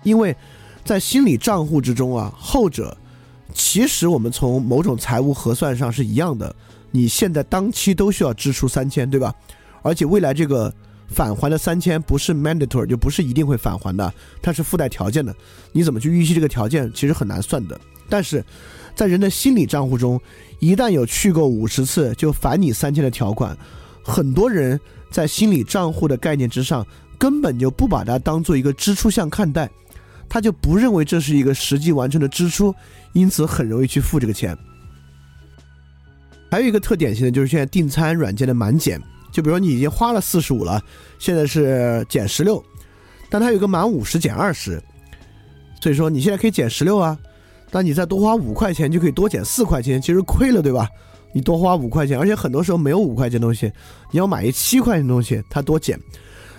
[0.03, 0.35] 因为。
[0.83, 2.97] 在心理账户之中啊，后者
[3.53, 6.55] 其实我们从某种财务核算上是一样的。
[6.91, 9.33] 你现在当期都需要支出三千，对吧？
[9.81, 10.73] 而且未来这个
[11.07, 15.33] 返还的三千不是 mandatory，就不是一定会返还的，它是附带条件的。
[15.71, 17.79] 你怎么去预期这个条件，其实很难算的。
[18.09, 18.43] 但是
[18.93, 20.19] 在人的心理账户中，
[20.59, 23.57] 一旦有去够五十次就返你三千的条款，
[24.03, 24.77] 很多人
[25.09, 26.85] 在心理账户的概念之上，
[27.17, 29.69] 根本就不把它当做一个支出项看待。
[30.33, 32.73] 他就不认为这是一个实际完成的支出，
[33.11, 34.57] 因此很容易去付这个钱。
[36.49, 38.97] 还有一个特典型的就是现在订餐软件的满减，
[39.29, 40.81] 就比如说你已经花了四十五了，
[41.19, 42.63] 现在是减十六，
[43.29, 44.81] 但它有个满五十减二十，
[45.81, 47.19] 所以说你现在可以减十六啊，
[47.69, 50.87] 但你再多花五块钱就可以多减四块钱，其实亏了对吧？
[51.33, 53.69] 你多花五块钱，而且很多时候没有五块钱东西，
[54.11, 55.99] 你要买一七块钱东西，它多减，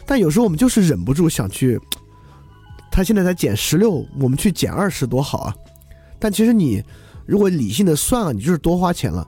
[0.04, 1.80] 但有时候我们就是忍不住想去。
[2.92, 5.54] 他现在才减十六，我们去减二十多好啊！
[6.18, 6.84] 但其实你
[7.26, 9.26] 如果理性的算啊，你就是多花钱了。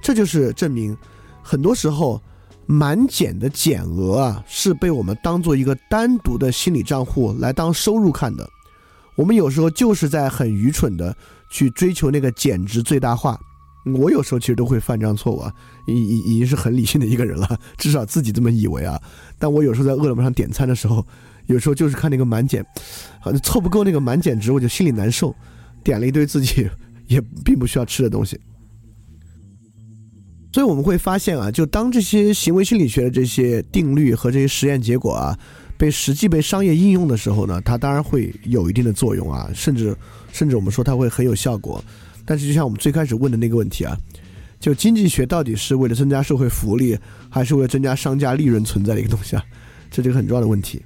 [0.00, 0.96] 这就是证明，
[1.42, 2.22] 很多时候
[2.64, 8.48] 满减的减额啊，是被我们当做一个单独的心理账户来当收入看的。
[9.16, 11.14] 我们有时候就是在很愚蠢的
[11.50, 13.38] 去追求那个减值最大化。
[13.96, 15.52] 我有时候其实都会犯这样错误啊，
[15.86, 19.00] 已已已经是很理性的一个人了，至少自己这么以为啊。
[19.38, 21.04] 但我有时候在饿了么上点餐的时候，
[21.52, 22.64] 有时候就是看那个满减，
[23.20, 25.34] 好像凑不够那个满减值，我就心里难受，
[25.82, 26.68] 点了一堆自己
[27.08, 28.38] 也并不需要吃的东西。
[30.52, 35.38] 所以我们会发现啊，就当这些行为心理学的这些定律和这些实验结果啊，
[35.76, 39.96] 被实际被商业应用的时候呢，它当然会有一定的作用啊，甚至
[40.32, 41.82] 甚至我们说它会很有效果。
[42.24, 43.96] 但是就像我们最开始问的那个问题啊，
[44.60, 46.98] 就经济学到底是为了增加社会福利，
[47.28, 49.44] 还是为了增加商家利润存在的一个东西啊？
[49.90, 50.82] 这是一个很重要的问题。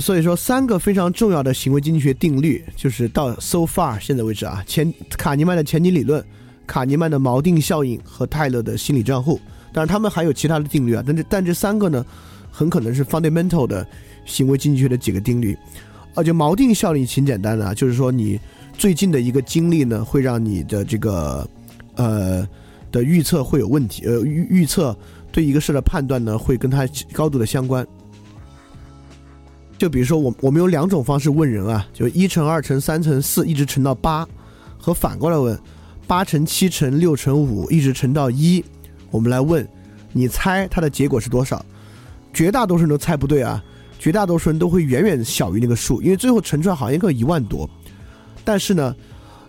[0.00, 6.24] 所以说，三个非常重要的行为经济学定律，就是到 so far 现在为止啊，前卡尼曼的前景理论。
[6.66, 9.38] 卡尼曼的锚定效应和泰勒的心理账户，
[9.70, 12.02] 当然他们还有其他的定律啊，但这但这三个呢，
[12.50, 13.86] 很可能是 fundamental 的
[14.24, 15.54] 行为经济学的几个定律。
[16.14, 18.40] 而且锚定效应挺简单的啊，就是说你
[18.78, 21.46] 最近的一个经历呢，会让你的这个
[21.96, 22.48] 呃
[22.90, 24.96] 的预测会有问题，呃预预测
[25.30, 27.86] 对一个事的判断呢，会跟它高度的相关。
[29.76, 34.26] 就比如说我我们有两种方式问人啊，就一乘二乘三乘四一直乘到八，
[34.78, 35.58] 和反过来问。
[36.06, 38.62] 八乘七乘六乘五一直乘到一，
[39.10, 39.66] 我们来问，
[40.12, 41.64] 你猜它的结果是多少？
[42.32, 43.62] 绝大多数人都猜不对啊，
[43.98, 47.68] 绝大多数人都会远远小于那个数，因为最后乘出来好像一个一万多。
[48.44, 48.94] 但是呢，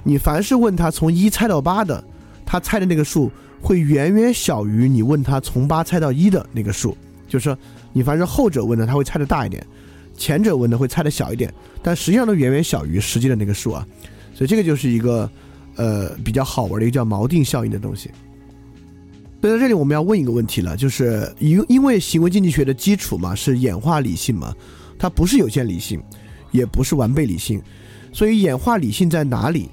[0.04, 2.02] 你凡是问他从一猜到八的，
[2.46, 3.30] 他猜的那个数
[3.62, 6.98] 会远远小于你问他从八猜到一的那个数。
[7.28, 7.58] 就是说，
[7.92, 9.62] 你凡是后者问的，他会猜的大一点；
[10.18, 13.86] 前者问的会猜的小一点，但实际上都远远小于实际的那个数啊。
[14.34, 15.30] 所以这个就是一个。
[15.78, 18.10] 呃，比较好玩的一个叫锚定效应的东西。
[19.42, 24.56] 所以在这里我们要问一个问题了，就是因因为行为经济学的基础嘛是演化理性嘛，
[24.98, 26.02] 它不是有限理性，
[26.52, 27.62] 也不是完备理性，
[28.14, 29.70] 所以演化理性在哪里？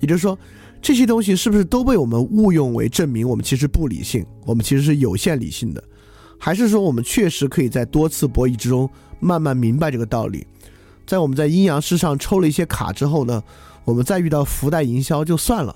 [0.00, 0.38] 也就是说，
[0.82, 5.82] 这些东西是不是都被我们误用为证明我们其实不理性，我们其实是有限理性的？
[6.38, 8.86] 还是说我们确实可以在多次博弈之中
[9.22, 10.46] 慢慢明白这个道理？
[11.06, 13.42] 在我们在阴阳师上抽了一些卡之后呢？
[13.84, 15.74] 我们再遇到福袋营销就算了。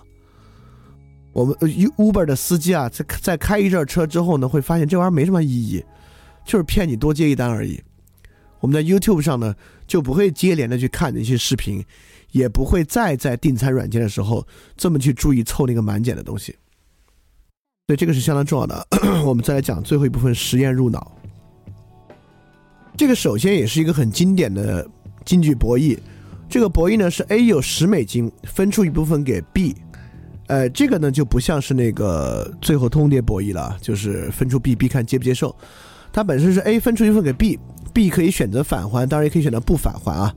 [1.32, 1.54] 我们
[1.96, 5.84] Uber 的司机啊，在在开一阵车之后呢，会发现这玩意儿没什么意义，
[6.44, 7.82] 就是骗你多接一单而已。
[8.60, 9.54] 我们在 YouTube 上呢，
[9.86, 11.84] 就不会接连的去看那些视频，
[12.30, 16.54] 也不会再在订餐软件的时候这么去注意凑那个满减的东西。
[17.88, 18.86] 对这个是相当重要的。
[19.26, 21.15] 我们再来讲最后一部分实验入脑。
[22.96, 24.86] 这个首先也是一个很经典的
[25.24, 25.98] 经济博弈。
[26.48, 29.74] 这个博弈呢是 A 有十美金分出一部分给 B，
[30.46, 35.54] 呃，这个呢就不像是那个最后通牒博弈了，就是分出 B，B 看接不接受。
[36.10, 40.34] 它本身是 A 分出一份给 B，B 可以选择返还，当然也可以选择不返还啊。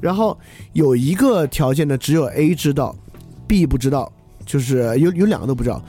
[0.00, 0.36] 然后
[0.72, 2.96] 有一个条件呢，只有 A 知道
[3.46, 4.12] ，B 不知道，
[4.44, 5.80] 就是有有两个都不知道。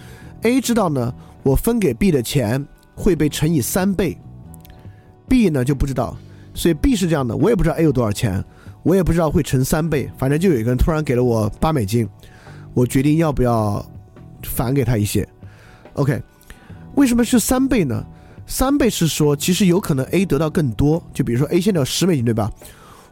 [0.43, 1.11] A 知道呢，
[1.41, 4.15] 我分给 B 的钱会被乘以三倍
[5.33, 6.15] ，B 呢就不知道，
[6.53, 8.43] 所以 B 是这样的，我也不知道 A 有多少钱。
[8.83, 12.07] 我也不知道会乘三倍，反正就有一个人突然给了我八美金，
[12.75, 13.83] 我决定要不要
[14.43, 15.27] 返给他一些。
[15.93, 16.21] OK，
[16.93, 18.05] 为什么是三倍呢？
[18.45, 22.51] 三倍是说其实有可能 A 得到更多，就比如说 A 现在有十美金对吧？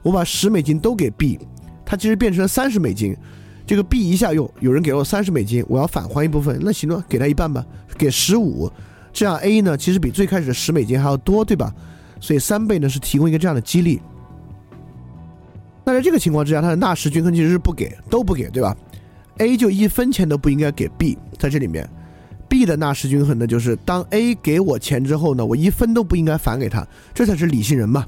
[0.03, 1.39] 我把十美金都给 B，
[1.84, 3.17] 它其实变成了三十美金。
[3.65, 7.65] 这个 B 一下又有人给了我三十美金，我要返还一部分，那行了，给他一半吧，
[7.97, 8.69] 给十五，
[9.13, 11.74] 这样 A 呢其实比最开始的十美金还要多，对吧？
[12.22, 14.01] 所以三倍呢是提供一个这样的激励。
[15.84, 18.78] 那在这个情况之下，他的纳什均衡其实是不给，都不给，对吧
[19.39, 21.89] ？A 就一分钱都不应该给 B，在这里面
[22.47, 28.05] ，B 的纳什均衡呢，就是当 A 给我钱之后呢，我一分都不应该返给他，这才是理性人嘛。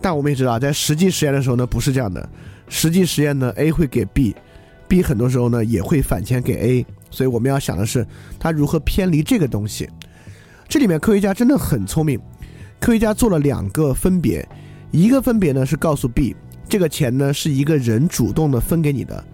[0.00, 2.26] 但我们也知道，在实际实验的时候呢，不是这样的。
[2.68, 8.06] 实际实验呢，A 会给 B，B 很多时候呢也会返钱给 A，所以我们要想的是
[8.38, 9.88] 他如何偏离这个东西。
[10.68, 12.20] 这里面科学家真的很聪明，
[12.78, 14.46] 科学家做了两个分别，
[14.90, 16.36] 一个分别呢是告诉 B。
[16.68, 19.24] 这个钱呢是一个人主动的分给你的。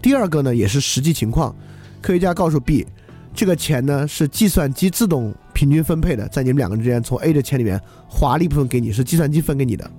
[0.00, 1.54] 第二个呢也是实际情况，
[2.00, 2.86] 科学家告诉 B，
[3.34, 9.90] 这个钱呢是计算机自动平均分配的，在你们两个之间从 A 的钱里面划了一部分给你，是计算机分给你的。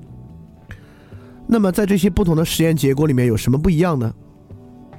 [1.47, 4.13] 那么在这些不同的实验结果里面有什么不一样呢？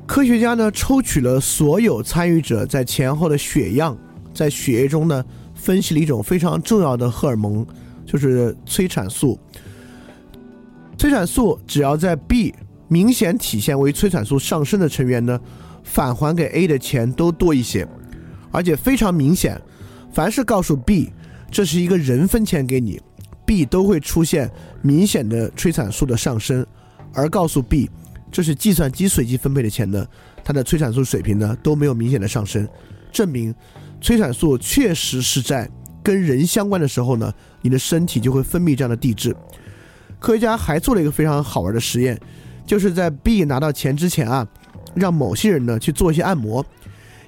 [0.06, 3.96] 科学家呢抽取了所有参与者在前后的血样，
[4.34, 5.24] 在血液中呢
[5.60, 7.66] 分析了一种非常重要的荷尔蒙，
[8.06, 9.38] 就是催产素。
[10.96, 12.54] 催产素只要在 B
[12.88, 15.38] 明显体现为催产素上升的成员呢，
[15.84, 17.86] 返还给 A 的钱都多一些，
[18.50, 19.60] 而且非常明显，
[20.12, 21.10] 凡是告诉 B
[21.50, 23.00] 这是一个人分钱给你
[23.46, 24.50] ，B 都会出现
[24.82, 26.66] 明显的催产素的上升，
[27.12, 27.88] 而告诉 B
[28.30, 30.06] 这是计算机随机分配的钱呢，
[30.44, 32.68] 它的催产素水平呢都没有明显的上升，
[33.10, 33.54] 证明
[34.00, 35.68] 催产素确实是在
[36.02, 39.36] 跟人相关的时候呢，你的身体就会分泌这样的递质。
[40.18, 42.18] 科学家还做了一个非常好玩的实验，
[42.66, 44.46] 就是在 B 拿到钱之前啊，
[44.94, 46.64] 让某些人呢去做一些按摩，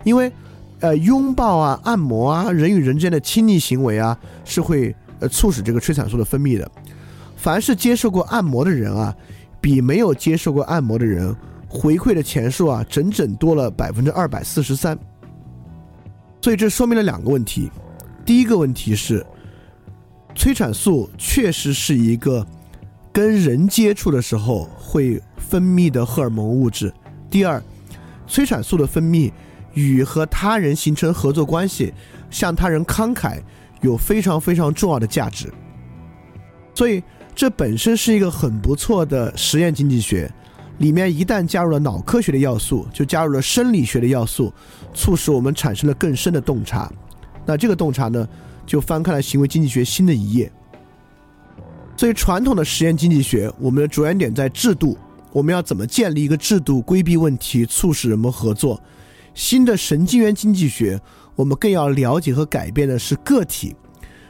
[0.05, 0.33] 因为
[0.81, 6.71] 呃拥抱啊、按摩啊、人与人之间的亲昵行为啊，是会呃促使这个催产素的分泌的。
[7.37, 9.15] 凡是接受过按摩的人啊，
[9.61, 11.35] 比没有接受过按摩的人
[11.69, 14.99] 回馈的钱数啊，整整多了百分之二百四十三。
[16.43, 17.71] 所以这说明了两个问题：
[18.27, 19.25] 第一个问题是，
[20.35, 22.47] 催产素确实是一个。
[23.15, 26.91] 跟人接触的时候会分泌的荷尔蒙物质。
[27.29, 27.63] 第二，
[28.27, 29.31] 催产素的分泌
[29.75, 31.93] 与和他人形成合作关系、
[32.31, 33.39] 向他人慷慨
[33.83, 35.53] 有非常非常重要的价值。
[36.75, 37.03] 所以，
[37.35, 40.33] 这本身是一个很不错的实验经济学。
[40.79, 44.51] 里面一旦加入了脑科学的要素，就加入了生理学的要素，
[44.95, 46.91] 促使我们产生了更深的洞察。
[47.45, 48.29] 那这个洞察呢，
[48.67, 50.51] 就翻开了行为经济学新的一页。
[51.97, 54.97] 所以，传统的实验经济学，我们的着眼点在制度，
[55.31, 58.81] 我们要怎么建立一个制度，规避问题，促使人们合作。
[59.35, 61.01] 新的神经元经济学，
[61.37, 63.77] 我们更要了解和改变的是个体，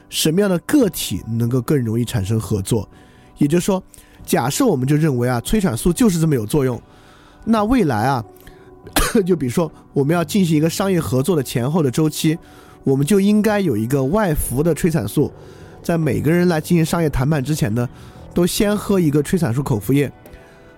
[0.09, 2.89] 什么样的个体能够更容易产生合作？
[3.39, 3.83] 也就是说，
[4.25, 6.81] 假设我们就认为啊，催产素就是这么有作用，
[7.45, 8.25] 那未来啊，
[9.25, 12.39] 就比如说我们要进行一个商业合作的前后的周期，
[12.85, 15.33] 我们就应该有一个外服的催产素。
[15.83, 17.89] 在每个人来进行商业谈判之前呢，
[18.33, 20.11] 都先喝一个催产素口服液，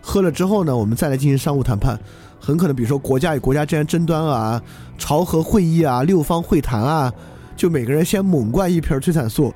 [0.00, 1.98] 喝了之后呢，我们再来进行商务谈判。
[2.40, 4.60] 很可能，比如说国家与国家之间争端啊、
[4.98, 7.12] 朝核会议啊、六方会谈啊，
[7.56, 9.52] 就每个人先猛灌一瓶催产素，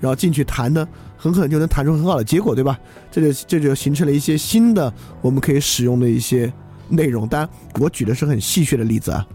[0.00, 0.86] 然后进去谈呢，
[1.16, 2.78] 很可能就能谈出很好的结果，对吧？
[3.10, 4.90] 这就这就形成了一些新的
[5.20, 6.50] 我们可以使用的一些
[6.90, 7.26] 内容。
[7.26, 7.48] 当然，
[7.80, 9.26] 我举的是很戏谑的例子啊。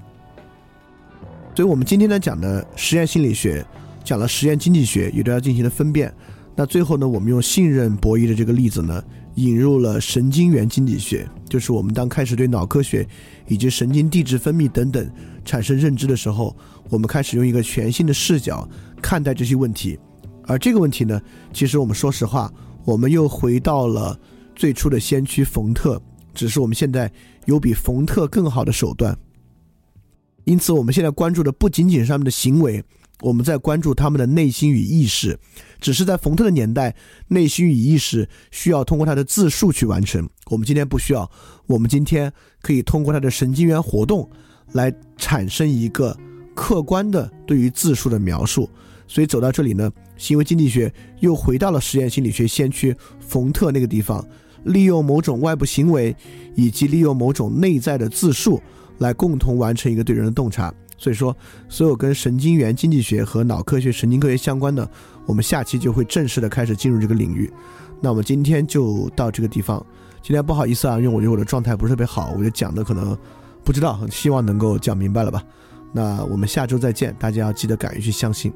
[1.56, 3.66] 所以我们今天呢讲的实验心理学。
[4.04, 6.14] 讲了实验经济学，也都要进行了分辨。
[6.56, 9.04] 那最后呢，我们用信任博弈的这个例子呢，
[9.34, 13.04] 引入了神经元经济学，就是我们当开始对脑科学
[13.48, 15.10] 以及神经递质分泌等等
[15.44, 16.56] 产生认知的时候，
[16.88, 18.70] 我们开始用一个全新的视角
[19.02, 19.98] 看待这些问题。
[20.46, 21.20] 而这个问题呢，
[21.52, 22.54] 其实我们说实话，
[22.84, 24.16] 我们又回到了
[24.56, 26.00] 最初的先驱冯特，
[26.36, 27.12] 只是我们现在
[27.46, 29.18] 有比冯特更好的手段。
[30.44, 32.84] 因此，我们现在关注的不仅仅是他们的行为。
[33.22, 35.40] 我们在关注他们的内心与意识，
[35.80, 36.94] 只是在冯特的年代，
[37.30, 40.30] 内心与意识需要通过他的自述去完成。
[40.48, 41.32] 我们今天不需要，
[41.66, 42.32] 我们今天
[42.62, 44.30] 可以通过他的神经元活动
[44.74, 46.16] 来产生一个
[46.54, 48.70] 客观的对于自述的描述。
[49.08, 54.24] 所以走到这里呢，行为经济学又回到了实验心理学先驱冯特那个地方，
[54.66, 56.16] 利用某种外部行为
[56.54, 58.62] 以及利用某种内在的自述
[59.00, 60.74] 来共同完成一个对人的洞察。
[60.98, 61.36] 所以说，
[61.68, 64.90] 所有跟神经元经济学和脑科学、神经科学相关的，
[65.26, 67.52] 我们下期就会正式的开始进入这个领域。
[68.02, 69.86] 那我们今天就到这个地方。
[70.22, 73.16] 今天不好意思啊，因为我觉得我的状态不是特别好，我就讲的可能
[73.64, 75.44] 不知道，希望能够讲明白了吧。
[75.92, 78.52] 那我们下周再见，大家要记得敢于去相信。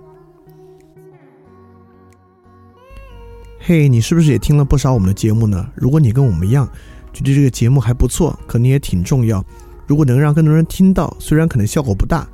[3.70, 5.70] 嘿，你是不是也听了不少我们的节目呢？
[5.76, 6.68] 如果你跟我们一样，
[7.14, 9.46] 觉得这个节目还不错，可能也挺重要。
[9.86, 12.28] 如果能让更多人听到，虽然可能效果不大，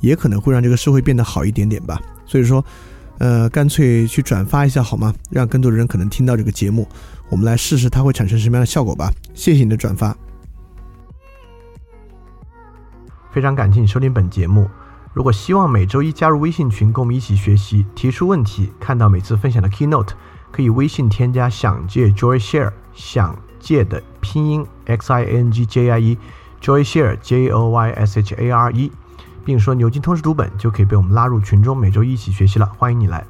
[0.00, 2.00] 也可能会让这个社会变得好一点点吧。
[2.24, 2.64] 所以说，
[3.18, 5.12] 呃，干脆去转发一下好吗？
[5.28, 6.88] 让更多的人可能听到这个节目，
[7.28, 9.12] 我们来试试它会产生什么样的效果吧。
[9.34, 10.16] 谢谢你的转发。
[13.30, 14.66] 非常感谢你收听本节目。
[15.12, 20.12] 如果希望每周一加入微信群，跟我们一起学习，提出问题，看到每次分享的 keynote，
[20.50, 26.18] 可以微信添加“想借 Joy Share”，想借的拼音 x i n g j i e。
[26.60, 28.90] Joy Share J O Y S H A R E，
[29.44, 33.24] 并说牛津通识读本就可以被我们拉入群中，每周一起学习了，欢迎你来。